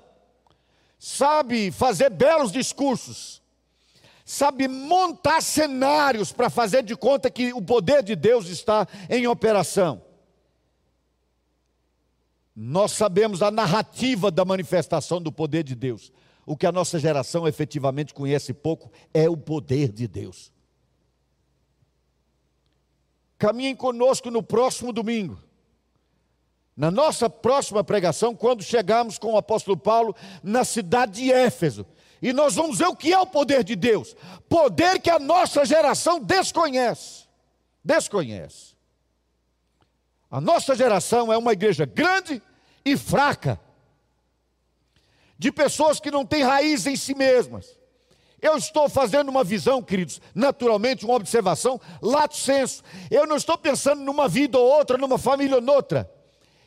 [0.99, 3.42] sabe fazer belos discursos,
[4.25, 10.01] sabe montar cenários para fazer de conta que o poder de Deus está em operação.
[12.57, 16.11] Nós sabemos a narrativa da manifestação do poder de Deus.
[16.44, 20.52] O que a nossa geração efetivamente conhece pouco é o poder de Deus.
[23.38, 25.38] Caminhem conosco no próximo domingo.
[26.76, 31.87] Na nossa próxima pregação, quando chegarmos com o apóstolo Paulo na cidade de Éfeso,
[32.22, 34.16] e nós vamos ver o que é o poder de Deus.
[34.48, 37.26] Poder que a nossa geração desconhece.
[37.85, 38.76] Desconhece.
[40.31, 42.40] A nossa geração é uma igreja grande
[42.85, 43.61] e fraca.
[45.42, 47.76] De pessoas que não têm raiz em si mesmas.
[48.40, 52.85] Eu estou fazendo uma visão, queridos, naturalmente, uma observação, lato senso.
[53.11, 56.09] Eu não estou pensando numa vida ou outra, numa família ou noutra.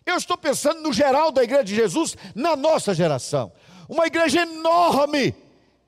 [0.05, 3.49] Eu estou pensando no geral da igreja de Jesus, na nossa geração.
[3.87, 5.33] Uma igreja enorme,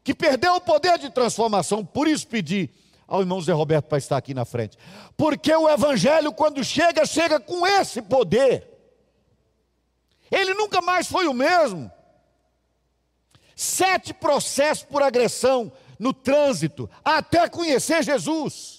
[0.01, 1.83] que perdeu o poder de transformação.
[1.83, 2.69] Por isso pedi
[3.05, 4.77] ao irmão Zé Roberto para estar aqui na frente.
[5.17, 8.65] Porque o Evangelho, quando chega, chega com esse poder.
[10.31, 11.91] Ele nunca mais foi o mesmo.
[13.57, 18.77] Sete processos por agressão no trânsito, até conhecer Jesus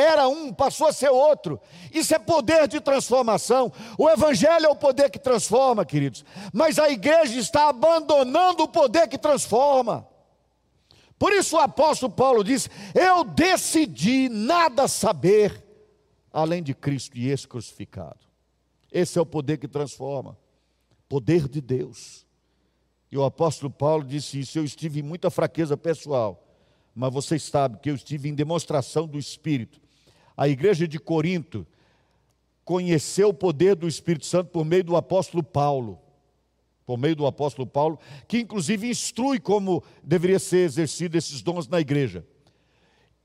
[0.00, 1.60] era um, passou a ser outro.
[1.92, 3.72] Isso é poder de transformação.
[3.98, 6.24] O Evangelho é o poder que transforma, queridos.
[6.52, 10.06] Mas a igreja está abandonando o poder que transforma.
[11.18, 15.62] Por isso o apóstolo Paulo diz: Eu decidi nada saber
[16.32, 18.20] além de Cristo e esse crucificado.
[18.90, 20.36] Esse é o poder que transforma.
[21.08, 22.24] Poder de Deus.
[23.10, 26.46] E o apóstolo Paulo disse isso: Eu estive em muita fraqueza pessoal
[26.94, 29.80] mas vocês sabem que eu estive em demonstração do Espírito.
[30.36, 31.66] A igreja de Corinto
[32.64, 35.98] conheceu o poder do Espírito Santo por meio do apóstolo Paulo.
[36.84, 41.80] Por meio do apóstolo Paulo, que inclusive instrui como deveria ser exercido esses dons na
[41.80, 42.26] igreja.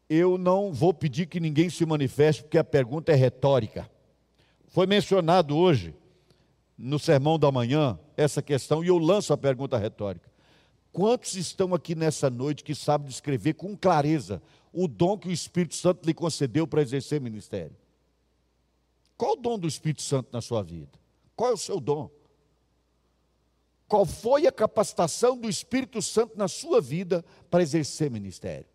[0.08, 3.90] Eu não vou pedir que ninguém se manifeste, porque a pergunta é retórica.
[4.68, 5.96] Foi mencionado hoje,
[6.78, 10.30] no sermão da manhã, essa questão, e eu lanço a pergunta retórica.
[10.92, 15.76] Quantos estão aqui nessa noite que sabem descrever com clareza o dom que o Espírito
[15.76, 17.76] Santo lhe concedeu para exercer ministério?
[19.18, 20.98] Qual o dom do Espírito Santo na sua vida?
[21.36, 22.10] Qual é o seu dom?
[23.88, 28.66] qual foi a capacitação do Espírito Santo na sua vida para exercer ministério.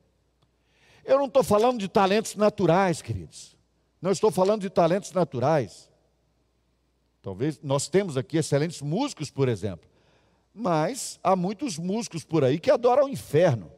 [1.04, 3.56] Eu não estou falando de talentos naturais, queridos.
[4.00, 5.89] Não estou falando de talentos naturais.
[7.22, 9.88] Talvez nós temos aqui excelentes músicos, por exemplo.
[10.54, 13.70] Mas há muitos músicos por aí que adoram o inferno.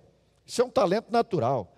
[0.47, 1.75] Isso é um talento natural.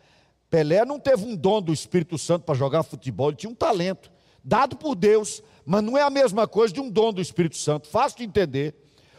[0.50, 4.11] Pelé não teve um dom do Espírito Santo para jogar futebol, ele tinha um talento,
[4.42, 7.88] dado por Deus, mas não é a mesma coisa de um dom do Espírito Santo.
[7.88, 8.74] Fácil de entender.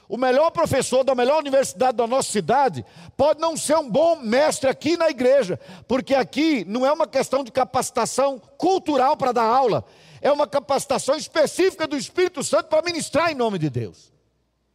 [0.08, 2.86] O melhor professor da melhor universidade da nossa cidade
[3.17, 7.43] pode não ser um bom mestre aqui na igreja, porque aqui não é uma questão
[7.43, 9.84] de capacitação cultural para dar aula,
[10.25, 14.11] é uma capacitação específica do Espírito Santo para ministrar em nome de Deus.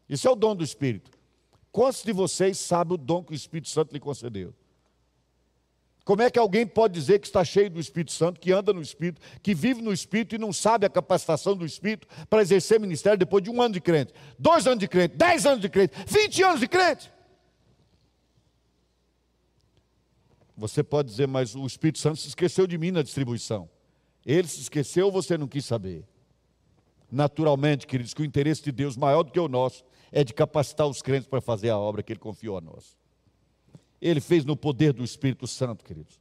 [0.08, 1.10] Isso é o dom do Espírito.
[1.72, 4.54] Quantos de vocês sabem o dom que o Espírito Santo lhe concedeu?
[6.04, 8.80] Como é que alguém pode dizer que está cheio do Espírito Santo, que anda no
[8.80, 13.18] Espírito, que vive no Espírito e não sabe a capacitação do Espírito para exercer ministério
[13.18, 16.44] depois de um ano de crente, dois anos de crente, dez anos de crente, vinte
[16.44, 17.12] anos de crente?
[20.56, 23.68] Você pode dizer, mas o Espírito Santo se esqueceu de mim na distribuição.
[24.24, 26.04] Ele se esqueceu você não quis saber?
[27.10, 30.86] Naturalmente, queridos, que o interesse de Deus maior do que o nosso é de capacitar
[30.86, 32.96] os crentes para fazer a obra que Ele confiou a nós.
[34.00, 36.18] Ele fez no poder do Espírito Santo, queridos.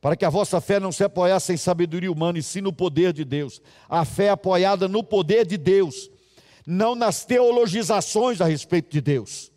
[0.00, 3.12] Para que a vossa fé não se apoiasse em sabedoria humana, e sim no poder
[3.12, 3.60] de Deus.
[3.88, 6.10] A fé apoiada no poder de Deus,
[6.66, 9.50] não nas teologizações a respeito de Deus.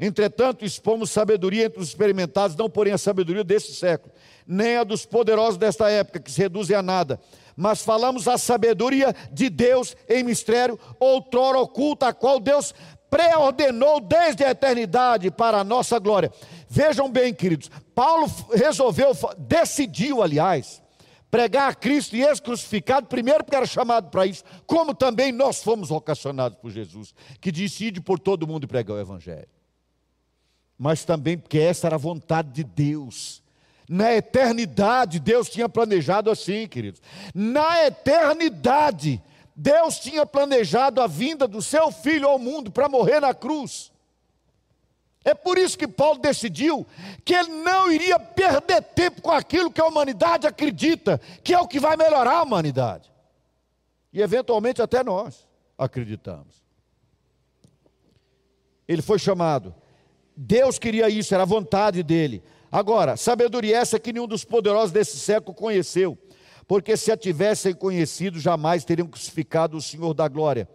[0.00, 4.14] Entretanto, expomos sabedoria entre os experimentados, não porém a sabedoria desse século,
[4.46, 7.20] nem a dos poderosos desta época, que se reduzem a nada,
[7.54, 12.74] mas falamos a sabedoria de Deus em mistério, outrora oculta, a qual Deus
[13.10, 16.32] preordenou desde a eternidade para a nossa glória.
[16.66, 20.80] Vejam bem, queridos, Paulo resolveu, decidiu, aliás,
[21.30, 25.62] pregar a Cristo e esse crucificado, primeiro porque era chamado para isso, como também nós
[25.62, 29.59] fomos vocacionados por Jesus, que decide por todo mundo pregar o Evangelho.
[30.80, 33.42] Mas também porque essa era a vontade de Deus.
[33.86, 37.02] Na eternidade, Deus tinha planejado assim, queridos.
[37.34, 39.22] Na eternidade,
[39.54, 43.92] Deus tinha planejado a vinda do seu filho ao mundo para morrer na cruz.
[45.22, 46.86] É por isso que Paulo decidiu
[47.26, 51.68] que ele não iria perder tempo com aquilo que a humanidade acredita, que é o
[51.68, 53.12] que vai melhorar a humanidade.
[54.14, 56.64] E eventualmente até nós acreditamos.
[58.88, 59.74] Ele foi chamado.
[60.42, 62.42] Deus queria isso, era a vontade dele.
[62.72, 66.16] Agora, sabedoria essa que nenhum dos poderosos desse século conheceu,
[66.66, 70.66] porque se a tivessem conhecido, jamais teriam crucificado o Senhor da glória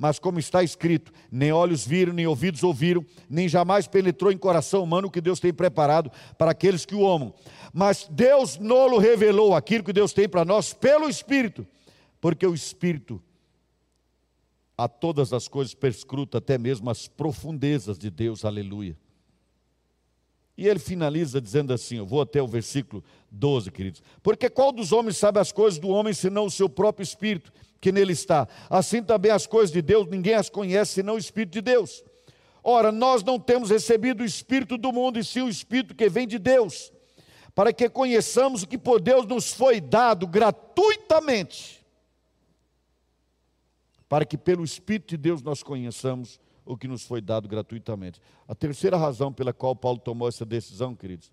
[0.00, 4.82] mas como está escrito, nem olhos viram, nem ouvidos ouviram, nem jamais penetrou em coração
[4.82, 7.34] humano o que Deus tem preparado para aqueles que o amam.
[7.70, 11.66] Mas Deus nolo revelou aquilo que Deus tem para nós pelo Espírito,
[12.18, 13.22] porque o Espírito
[14.74, 18.96] a todas as coisas perscruta, até mesmo as profundezas de Deus, aleluia.
[20.60, 24.02] E ele finaliza dizendo assim: eu vou até o versículo 12, queridos.
[24.22, 27.50] Porque qual dos homens sabe as coisas do homem senão o seu próprio espírito?
[27.80, 28.46] que nele está.
[28.68, 32.04] Assim também as coisas de Deus, ninguém as conhece senão o Espírito de Deus.
[32.62, 36.28] Ora, nós não temos recebido o Espírito do mundo, e sim o Espírito que vem
[36.28, 36.92] de Deus,
[37.54, 41.82] para que conheçamos o que por Deus nos foi dado gratuitamente,
[44.10, 46.38] para que pelo Espírito de Deus nós conheçamos
[46.70, 48.20] o que nos foi dado gratuitamente.
[48.46, 51.32] A terceira razão pela qual Paulo tomou essa decisão, queridos,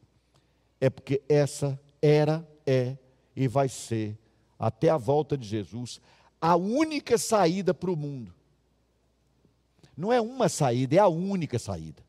[0.82, 2.98] é porque essa era, é
[3.36, 4.18] e vai ser,
[4.58, 6.02] até a volta de Jesus,
[6.42, 8.34] a única saída para o mundo.
[9.96, 12.04] Não é uma saída, é a única saída.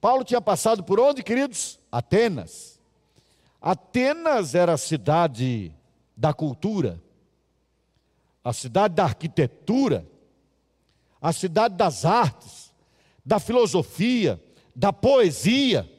[0.00, 1.78] Paulo tinha passado por onde, queridos?
[1.92, 2.80] Atenas.
[3.62, 5.72] Atenas era a cidade
[6.16, 7.00] da cultura,
[8.42, 10.06] a cidade da arquitetura,
[11.28, 12.72] a cidade das artes,
[13.24, 14.40] da filosofia,
[14.74, 15.90] da poesia.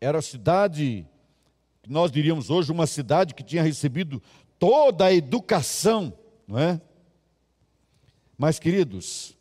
[0.00, 1.04] Era a cidade
[1.88, 4.22] nós diríamos hoje, uma cidade que tinha recebido
[4.58, 6.12] toda a educação,
[6.46, 6.80] não é?
[8.36, 9.36] Mas, queridos,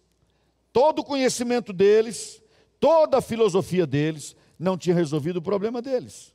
[0.72, 2.42] todo o conhecimento deles,
[2.80, 6.34] toda a filosofia deles, não tinha resolvido o problema deles.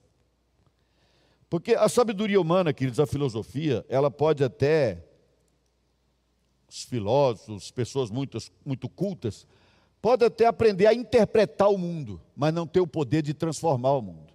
[1.49, 5.03] Porque a sabedoria humana, queridos, a filosofia, ela pode até,
[6.73, 9.47] os filósofos, pessoas muito, muito cultas,
[10.01, 14.01] pode até aprender a interpretar o mundo, mas não ter o poder de transformar o
[14.01, 14.33] mundo.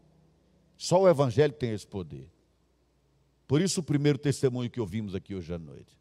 [0.78, 2.30] Só o Evangelho tem esse poder.
[3.48, 5.98] Por isso, o primeiro testemunho que ouvimos aqui hoje à noite.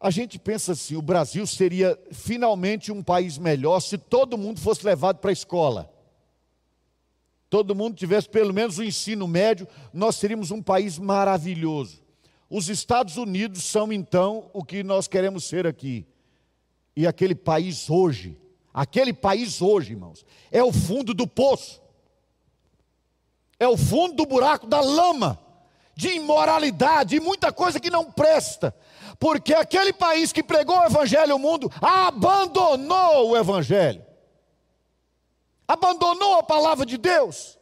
[0.00, 4.86] A gente pensa assim: o Brasil seria finalmente um país melhor se todo mundo fosse
[4.86, 5.92] levado para a escola.
[7.50, 12.01] Todo mundo tivesse pelo menos o ensino médio, nós seríamos um país maravilhoso.
[12.52, 16.06] Os Estados Unidos são então o que nós queremos ser aqui.
[16.94, 18.38] E aquele país hoje,
[18.74, 21.80] aquele país hoje, irmãos, é o fundo do poço,
[23.58, 25.40] é o fundo do buraco da lama,
[25.96, 28.76] de imoralidade e muita coisa que não presta,
[29.18, 34.04] porque aquele país que pregou o Evangelho ao mundo abandonou o Evangelho,
[35.66, 37.58] abandonou a palavra de Deus.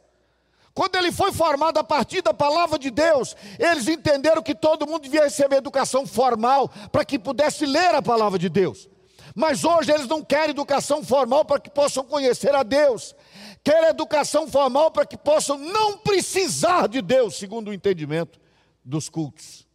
[0.81, 5.03] Quando ele foi formado a partir da palavra de Deus, eles entenderam que todo mundo
[5.03, 8.89] devia receber educação formal para que pudesse ler a palavra de Deus.
[9.35, 13.15] Mas hoje eles não querem educação formal para que possam conhecer a Deus.
[13.63, 18.41] Querem educação formal para que possam não precisar de Deus, segundo o entendimento
[18.83, 19.67] dos cultos.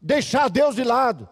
[0.00, 1.28] Deixar Deus de lado.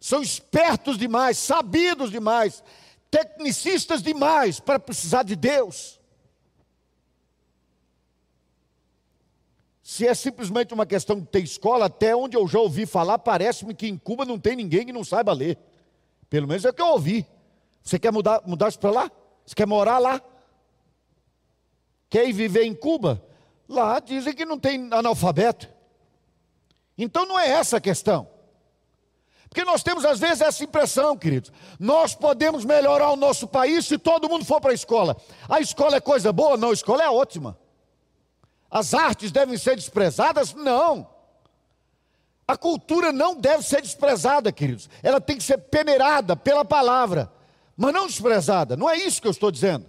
[0.00, 2.64] São espertos demais, sabidos demais,
[3.10, 5.93] tecnicistas demais para precisar de Deus.
[9.84, 13.74] Se é simplesmente uma questão de ter escola, até onde eu já ouvi falar, parece-me
[13.74, 15.58] que em Cuba não tem ninguém que não saiba ler.
[16.30, 17.26] Pelo menos é o que eu ouvi.
[17.82, 19.12] Você quer mudar, mudar-se para lá?
[19.44, 20.22] Você quer morar lá?
[22.08, 23.22] Quer ir viver em Cuba?
[23.68, 25.68] Lá dizem que não tem analfabeto.
[26.96, 28.26] Então não é essa a questão.
[29.50, 31.52] Porque nós temos às vezes essa impressão, queridos.
[31.78, 35.14] Nós podemos melhorar o nosso país se todo mundo for para a escola.
[35.46, 36.56] A escola é coisa boa?
[36.56, 37.62] Não, a escola é ótima.
[38.70, 40.52] As artes devem ser desprezadas?
[40.54, 41.06] Não.
[42.46, 44.90] A cultura não deve ser desprezada, queridos.
[45.02, 47.32] Ela tem que ser peneirada pela palavra,
[47.76, 48.76] mas não desprezada.
[48.76, 49.86] Não é isso que eu estou dizendo.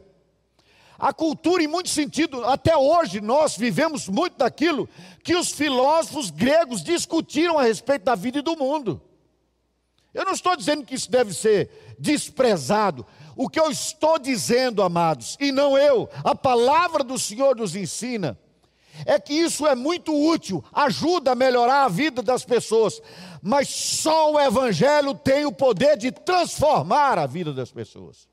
[0.98, 4.88] A cultura, em muito sentido, até hoje nós vivemos muito daquilo
[5.24, 9.02] que os filósofos gregos discutiram a respeito da vida e do mundo.
[10.14, 13.06] Eu não estou dizendo que isso deve ser desprezado.
[13.36, 18.40] O que eu estou dizendo, amados, e não eu, a palavra do Senhor nos ensina,
[19.06, 23.02] é que isso é muito útil, ajuda a melhorar a vida das pessoas,
[23.42, 28.28] mas só o Evangelho tem o poder de transformar a vida das pessoas.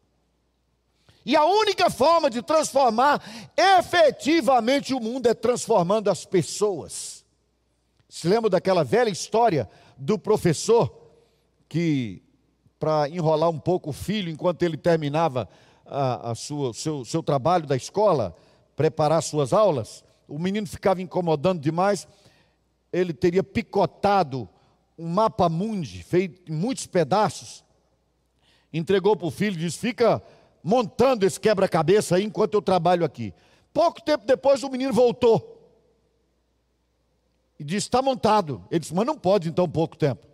[1.24, 3.22] E a única forma de transformar
[3.56, 7.24] efetivamente o mundo é transformando as pessoas.
[8.08, 10.92] Se lembra daquela velha história do professor
[11.68, 12.22] que,
[12.78, 15.48] para enrolar um pouco o filho enquanto ele terminava
[15.86, 18.34] a, a sua, seu, seu trabalho da escola,
[18.74, 22.08] preparar suas aulas, o menino ficava incomodando demais,
[22.90, 24.48] ele teria picotado
[24.98, 27.62] um mapa mundi, feito em muitos pedaços,
[28.72, 30.22] entregou para o filho e disse: Fica
[30.64, 33.34] montando esse quebra-cabeça aí enquanto eu trabalho aqui.
[33.74, 35.70] Pouco tempo depois o menino voltou
[37.58, 38.64] e disse: Está montado.
[38.70, 40.26] Ele disse: Mas não pode então pouco tempo.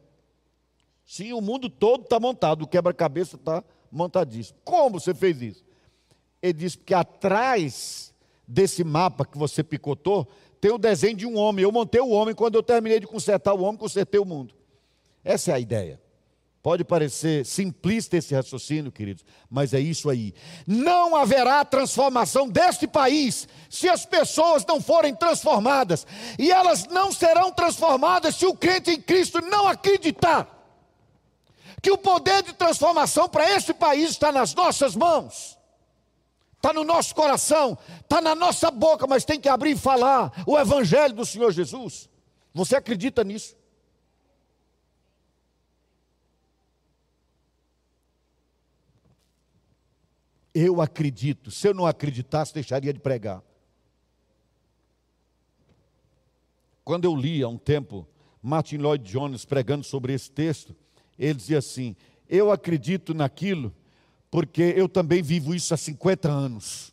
[1.05, 4.59] Sim, o mundo todo está montado, o quebra-cabeça está montadíssimo.
[4.63, 5.65] Como você fez isso?
[6.41, 8.08] Ele disse: Porque atrás
[8.49, 10.27] desse mapa que você picotou,
[10.61, 11.63] tem o desenho de um homem.
[11.63, 14.55] Eu montei o homem, quando eu terminei de consertar o homem, consertei o mundo.
[15.23, 16.01] Essa é a ideia.
[16.63, 20.35] Pode parecer simplista esse raciocínio, queridos, mas é isso aí.
[20.67, 26.07] Não haverá transformação deste país se as pessoas não forem transformadas,
[26.39, 30.57] e elas não serão transformadas se o crente em Cristo não acreditar
[31.81, 35.58] que o poder de transformação para este país está nas nossas mãos
[36.59, 40.59] está no nosso coração, está na nossa boca, mas tem que abrir e falar o
[40.59, 42.11] Evangelho do Senhor Jesus.
[42.53, 43.57] Você acredita nisso?
[50.53, 51.53] Eu acredito.
[51.53, 53.43] Se eu não acreditasse, deixaria de pregar.
[56.83, 58.09] Quando eu li há um tempo
[58.43, 60.75] Martin Lloyd Jones pregando sobre esse texto,
[61.17, 61.95] ele dizia assim:
[62.29, 63.73] Eu acredito naquilo
[64.31, 66.93] porque eu também vivo isso há 50 anos.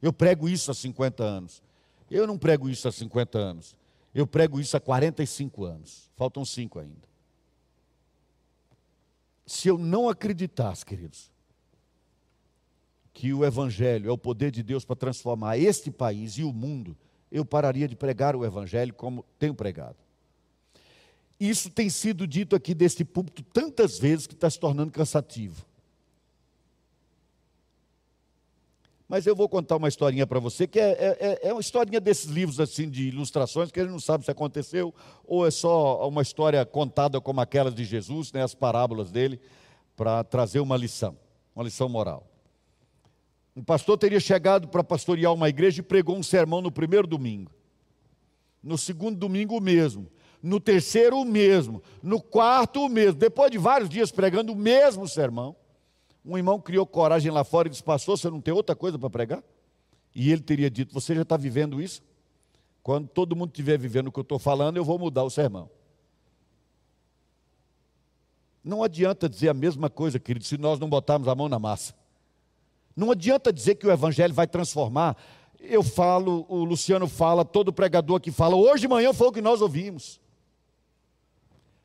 [0.00, 1.62] Eu prego isso há 50 anos.
[2.10, 3.76] Eu não prego isso há 50 anos.
[4.14, 6.10] Eu prego isso há 45 anos.
[6.16, 7.08] Faltam cinco ainda.
[9.46, 11.30] Se eu não acreditasse, queridos,
[13.12, 16.96] que o Evangelho é o poder de Deus para transformar este país e o mundo,
[17.32, 19.96] eu pararia de pregar o Evangelho como tenho pregado.
[21.40, 25.64] Isso tem sido dito aqui deste púlpito tantas vezes que está se tornando cansativo.
[29.08, 31.98] Mas eu vou contar uma historinha para você, que é, é, é, é, uma historinha
[31.98, 34.94] desses livros assim de ilustrações, que a gente não sabe se aconteceu,
[35.24, 39.40] ou é só uma história contada como aquelas de Jesus, né, as parábolas dele,
[39.96, 41.16] para trazer uma lição,
[41.56, 42.28] uma lição moral.
[43.56, 47.50] Um pastor teria chegado para pastorear uma igreja e pregou um sermão no primeiro domingo.
[48.62, 50.12] No segundo domingo, o mesmo.
[50.42, 51.82] No terceiro, o mesmo.
[52.02, 53.18] No quarto, o mesmo.
[53.18, 55.56] Depois de vários dias pregando o mesmo sermão,
[56.28, 59.08] um irmão criou coragem lá fora e disse: Pastor, você não tem outra coisa para
[59.08, 59.42] pregar?
[60.14, 62.02] E ele teria dito: Você já está vivendo isso?
[62.82, 65.70] Quando todo mundo estiver vivendo o que eu estou falando, eu vou mudar o sermão.
[68.62, 71.94] Não adianta dizer a mesma coisa, querido, se nós não botarmos a mão na massa.
[72.94, 75.16] Não adianta dizer que o Evangelho vai transformar.
[75.58, 79.40] Eu falo, o Luciano fala, todo pregador que fala, hoje de manhã foi o que
[79.40, 80.20] nós ouvimos.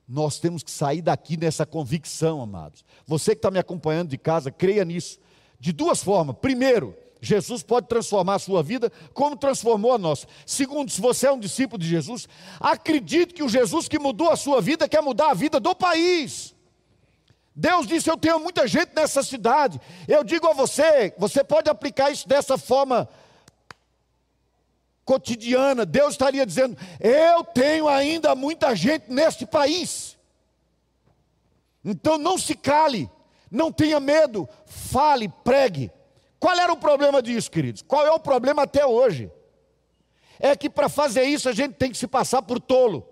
[0.07, 2.83] Nós temos que sair daqui nessa convicção, amados.
[3.05, 5.19] Você que está me acompanhando de casa, creia nisso.
[5.59, 6.35] De duas formas.
[6.41, 10.27] Primeiro, Jesus pode transformar a sua vida como transformou a nossa.
[10.45, 12.27] Segundo, se você é um discípulo de Jesus,
[12.59, 16.53] acredite que o Jesus que mudou a sua vida quer mudar a vida do país.
[17.55, 19.79] Deus disse: Eu tenho muita gente nessa cidade.
[20.05, 23.07] Eu digo a você, você pode aplicar isso dessa forma
[25.05, 25.85] cotidiana.
[25.85, 30.17] Deus estaria dizendo: Eu tenho ainda muita gente neste país.
[31.83, 33.09] Então não se cale,
[33.51, 35.91] não tenha medo, fale, pregue.
[36.39, 37.81] Qual era o problema disso, queridos?
[37.81, 39.31] Qual é o problema até hoje?
[40.39, 43.07] É que para fazer isso a gente tem que se passar por tolo.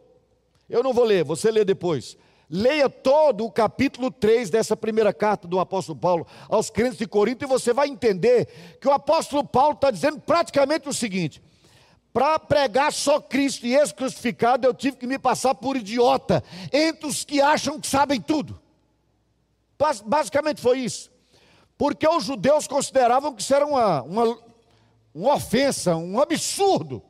[0.70, 2.18] Eu não vou ler, você lê depois.
[2.50, 7.46] Leia todo o capítulo 3 dessa primeira carta do apóstolo Paulo aos crentes de Corinto
[7.46, 11.42] e você vai entender que o apóstolo Paulo está dizendo praticamente o seguinte:
[12.14, 17.08] para pregar só Cristo e esse crucificado, eu tive que me passar por idiota entre
[17.08, 18.60] os que acham que sabem tudo.
[20.06, 21.12] Basicamente foi isso
[21.82, 24.40] porque os judeus consideravam que isso era uma, uma,
[25.16, 27.02] uma ofensa, um absurdo.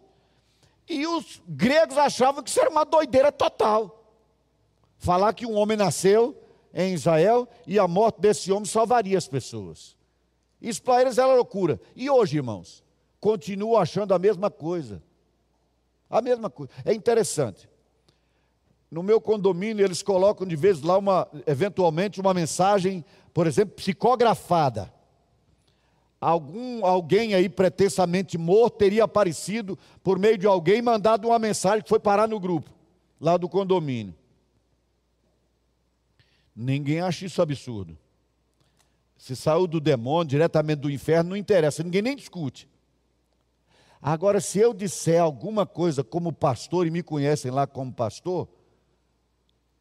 [0.88, 4.02] E os gregos achavam que isso era uma doideira total.
[4.98, 6.42] Falar que um homem nasceu
[6.74, 9.98] em Israel e a morte desse homem salvaria as pessoas.
[10.62, 11.78] Isso para eles era loucura.
[11.94, 12.82] E hoje, irmãos,
[13.22, 15.02] continuam achando a mesma coisa.
[16.10, 16.74] A mesma coisa.
[16.84, 17.70] É interessante.
[18.90, 24.94] No meu condomínio, eles colocam de vez lá uma, eventualmente, uma mensagem por exemplo, psicografada.
[26.20, 31.82] Algum, alguém aí pretensamente morto teria aparecido por meio de alguém e mandado uma mensagem
[31.82, 32.70] que foi parar no grupo,
[33.20, 34.14] lá do condomínio.
[36.56, 37.98] Ninguém acha isso absurdo.
[39.18, 42.68] Se saiu do demônio, diretamente do inferno, não interessa, ninguém nem discute.
[44.02, 48.48] Agora, se eu disser alguma coisa como pastor, e me conhecem lá como pastor,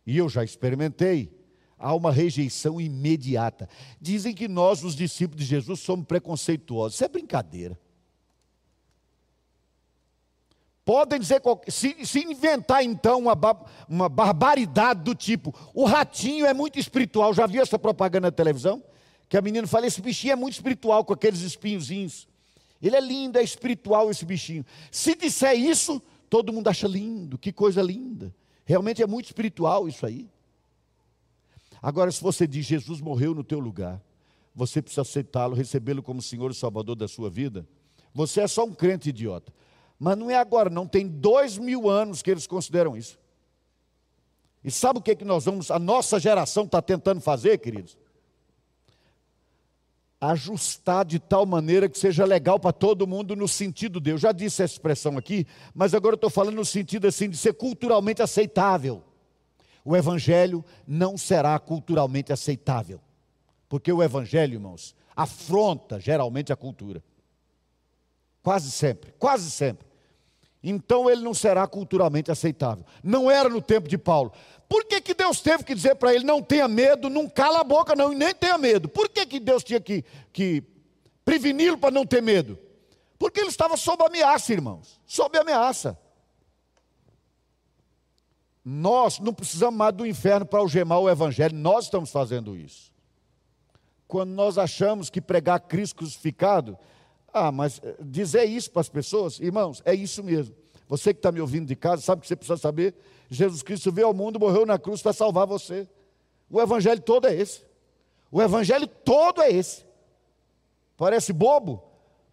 [0.07, 1.33] e eu já experimentei,
[1.79, 3.69] há uma rejeição imediata.
[3.99, 6.97] Dizem que nós, os discípulos de Jesus, somos preconceituosos.
[6.97, 7.79] Isso é brincadeira.
[10.85, 13.39] Podem dizer, se, se inventar então uma,
[13.89, 17.33] uma barbaridade do tipo, o ratinho é muito espiritual.
[17.33, 18.83] Já viu essa propaganda na televisão?
[19.29, 22.29] Que a menina fala: esse bichinho é muito espiritual com aqueles espinhozinhos.
[22.83, 24.65] Ele é lindo, é espiritual esse bichinho.
[24.91, 28.35] Se disser isso, todo mundo acha lindo, que coisa linda.
[28.65, 30.29] Realmente é muito espiritual isso aí.
[31.83, 34.01] Agora, se você diz Jesus morreu no teu lugar,
[34.55, 37.67] você precisa aceitá-lo, recebê-lo como Senhor e Salvador da sua vida.
[38.15, 39.53] Você é só um crente idiota.
[39.99, 40.87] Mas não é agora, não.
[40.87, 43.19] Tem dois mil anos que eles consideram isso.
[44.65, 47.97] E sabe o que, é que nós vamos, a nossa geração está tentando fazer, queridos?
[50.21, 54.33] Ajustar de tal maneira que seja legal para todo mundo no sentido de, eu já
[54.33, 58.21] disse essa expressão aqui, mas agora eu estou falando no sentido assim de ser culturalmente
[58.21, 59.03] aceitável
[59.85, 63.01] o evangelho não será culturalmente aceitável.
[63.69, 67.03] Porque o evangelho, irmãos, afronta geralmente a cultura.
[68.43, 69.87] Quase sempre, quase sempre.
[70.63, 72.85] Então ele não será culturalmente aceitável.
[73.03, 74.33] Não era no tempo de Paulo.
[74.71, 77.65] Por que, que Deus teve que dizer para ele: não tenha medo, não cala a
[77.65, 78.89] boca, não, e nem tenha medo?
[78.89, 80.63] Por que, que Deus tinha que, que
[81.25, 82.57] preveni-lo para não ter medo?
[83.19, 85.99] Porque ele estava sob ameaça, irmãos, sob ameaça.
[88.65, 92.93] Nós não precisamos mais do inferno para algemar o Evangelho, nós estamos fazendo isso.
[94.07, 96.79] Quando nós achamos que pregar Cristo crucificado,
[97.33, 100.55] ah, mas eh, dizer isso para as pessoas, irmãos, é isso mesmo.
[100.89, 102.95] Você que está me ouvindo de casa, sabe o que você precisa saber?
[103.31, 105.89] Jesus Cristo veio ao mundo, morreu na cruz para salvar você.
[106.51, 107.63] O Evangelho todo é esse.
[108.31, 109.85] O Evangelho todo é esse.
[110.97, 111.83] Parece bobo,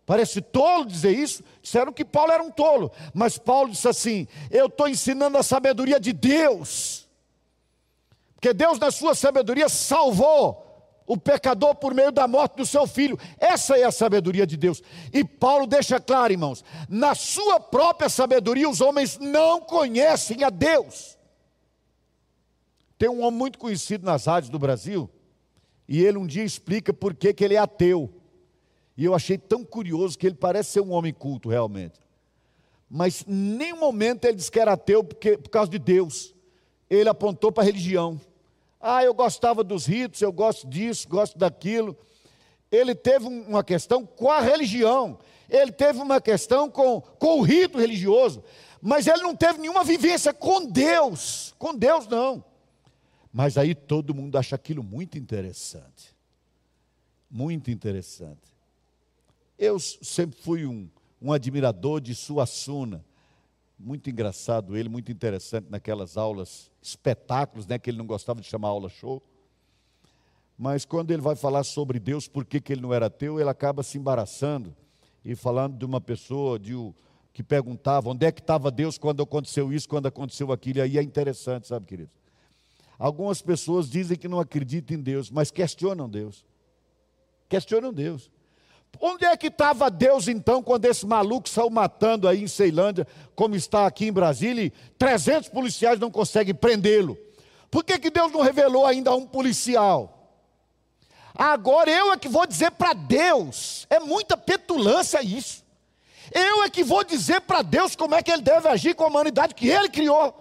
[0.08, 1.44] Parece tolo dizer isso.
[1.62, 2.90] Disseram que Paulo era um tolo.
[3.14, 7.06] Mas Paulo disse assim: Eu estou ensinando a sabedoria de Deus.
[8.34, 10.66] Porque Deus, na sua sabedoria, salvou
[11.08, 13.18] o pecador por meio da morte do seu filho.
[13.40, 14.84] Essa é a sabedoria de Deus.
[15.14, 21.18] E Paulo deixa claro, irmãos: na sua própria sabedoria, os homens não conhecem a Deus.
[22.98, 25.10] Tem um homem muito conhecido nas rádios do Brasil,
[25.88, 28.14] e ele um dia explica por que, que ele é ateu.
[28.98, 32.00] E eu achei tão curioso que ele parece ser um homem culto realmente.
[32.90, 36.34] Mas em nenhum momento ele disse que era ateu porque, por causa de Deus.
[36.90, 38.20] Ele apontou para a religião.
[38.80, 41.98] Ah, eu gostava dos ritos, eu gosto disso, gosto daquilo.
[42.72, 45.18] Ele teve uma questão com a religião.
[45.50, 48.44] Ele teve uma questão com, com o rito religioso.
[48.82, 51.56] Mas ele não teve nenhuma vivência com Deus.
[51.58, 52.44] Com Deus, não.
[53.32, 56.16] Mas aí todo mundo acha aquilo muito interessante.
[57.30, 58.56] Muito interessante.
[59.58, 60.90] Eu sempre fui um,
[61.22, 63.04] um admirador de Suassuna.
[63.80, 68.70] Muito engraçado ele, muito interessante naquelas aulas, espetáculos, né, que ele não gostava de chamar
[68.70, 69.22] aula show.
[70.58, 73.50] Mas quando ele vai falar sobre Deus, por que, que ele não era teu, ele
[73.50, 74.76] acaba se embaraçando
[75.24, 76.74] e falando de uma pessoa de,
[77.34, 80.80] que perguntava onde é que estava Deus quando aconteceu isso, quando aconteceu aquilo.
[80.80, 82.10] E aí é interessante, sabe, querido?
[82.98, 86.44] Algumas pessoas dizem que não acreditam em Deus, mas questionam Deus.
[87.48, 88.32] Questionam Deus.
[89.00, 93.56] Onde é que estava Deus então quando esse maluco saiu matando aí em Ceilândia, como
[93.56, 97.18] está aqui em Brasília, e 300 policiais não conseguem prendê-lo?
[97.70, 100.14] Por que, que Deus não revelou ainda a um policial?
[101.36, 105.64] Agora eu é que vou dizer para Deus, é muita petulância isso.
[106.32, 109.08] Eu é que vou dizer para Deus como é que ele deve agir com a
[109.08, 110.34] humanidade que ele criou.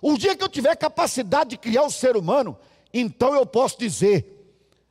[0.00, 2.58] O dia que eu tiver capacidade de criar o ser humano,
[2.92, 4.31] então eu posso dizer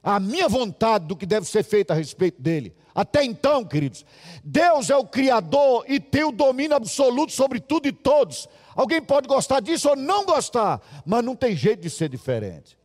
[0.03, 2.75] a minha vontade do que deve ser feito a respeito dele.
[2.93, 4.05] Até então, queridos,
[4.43, 8.49] Deus é o Criador e tem o domínio absoluto sobre tudo e todos.
[8.75, 12.77] Alguém pode gostar disso ou não gostar, mas não tem jeito de ser diferente.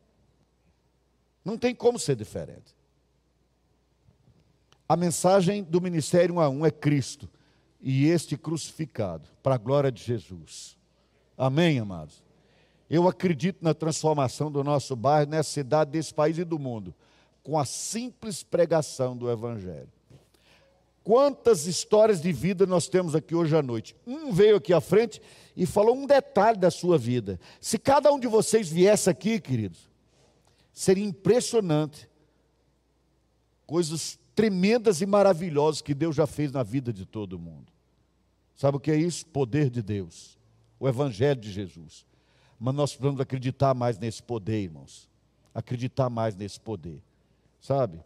[1.45, 2.75] Não tem como ser diferente.
[4.89, 7.29] A mensagem do ministério 1 a 1 é Cristo
[7.81, 10.77] e este crucificado, para a glória de Jesus.
[11.37, 12.23] Amém, amados?
[12.89, 16.95] Eu acredito na transformação do nosso bairro, nessa cidade, desse país e do mundo,
[17.47, 19.89] com a simples pregação do Evangelho.
[21.05, 23.95] Quantas histórias de vida nós temos aqui hoje à noite?
[24.05, 25.23] Um veio aqui à frente
[25.57, 27.39] e falou um detalhe da sua vida.
[27.61, 29.89] Se cada um de vocês viesse aqui, queridos,
[30.73, 32.11] seria impressionante.
[33.65, 37.73] Coisas tremendas e maravilhosas que Deus já fez na vida de todo mundo.
[38.57, 39.25] Sabe o que é isso?
[39.25, 40.37] Poder de Deus.
[40.81, 42.05] O Evangelho de Jesus.
[42.59, 45.09] Mas nós precisamos acreditar mais nesse poder, irmãos.
[45.55, 47.01] Acreditar mais nesse poder.
[47.67, 47.99] Sabe?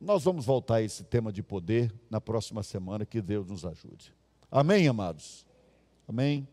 [0.00, 3.06] Nós vamos voltar a esse tema de poder na próxima semana.
[3.06, 4.12] Que Deus nos ajude.
[4.50, 5.46] Amém, amados?
[6.08, 6.48] Amém?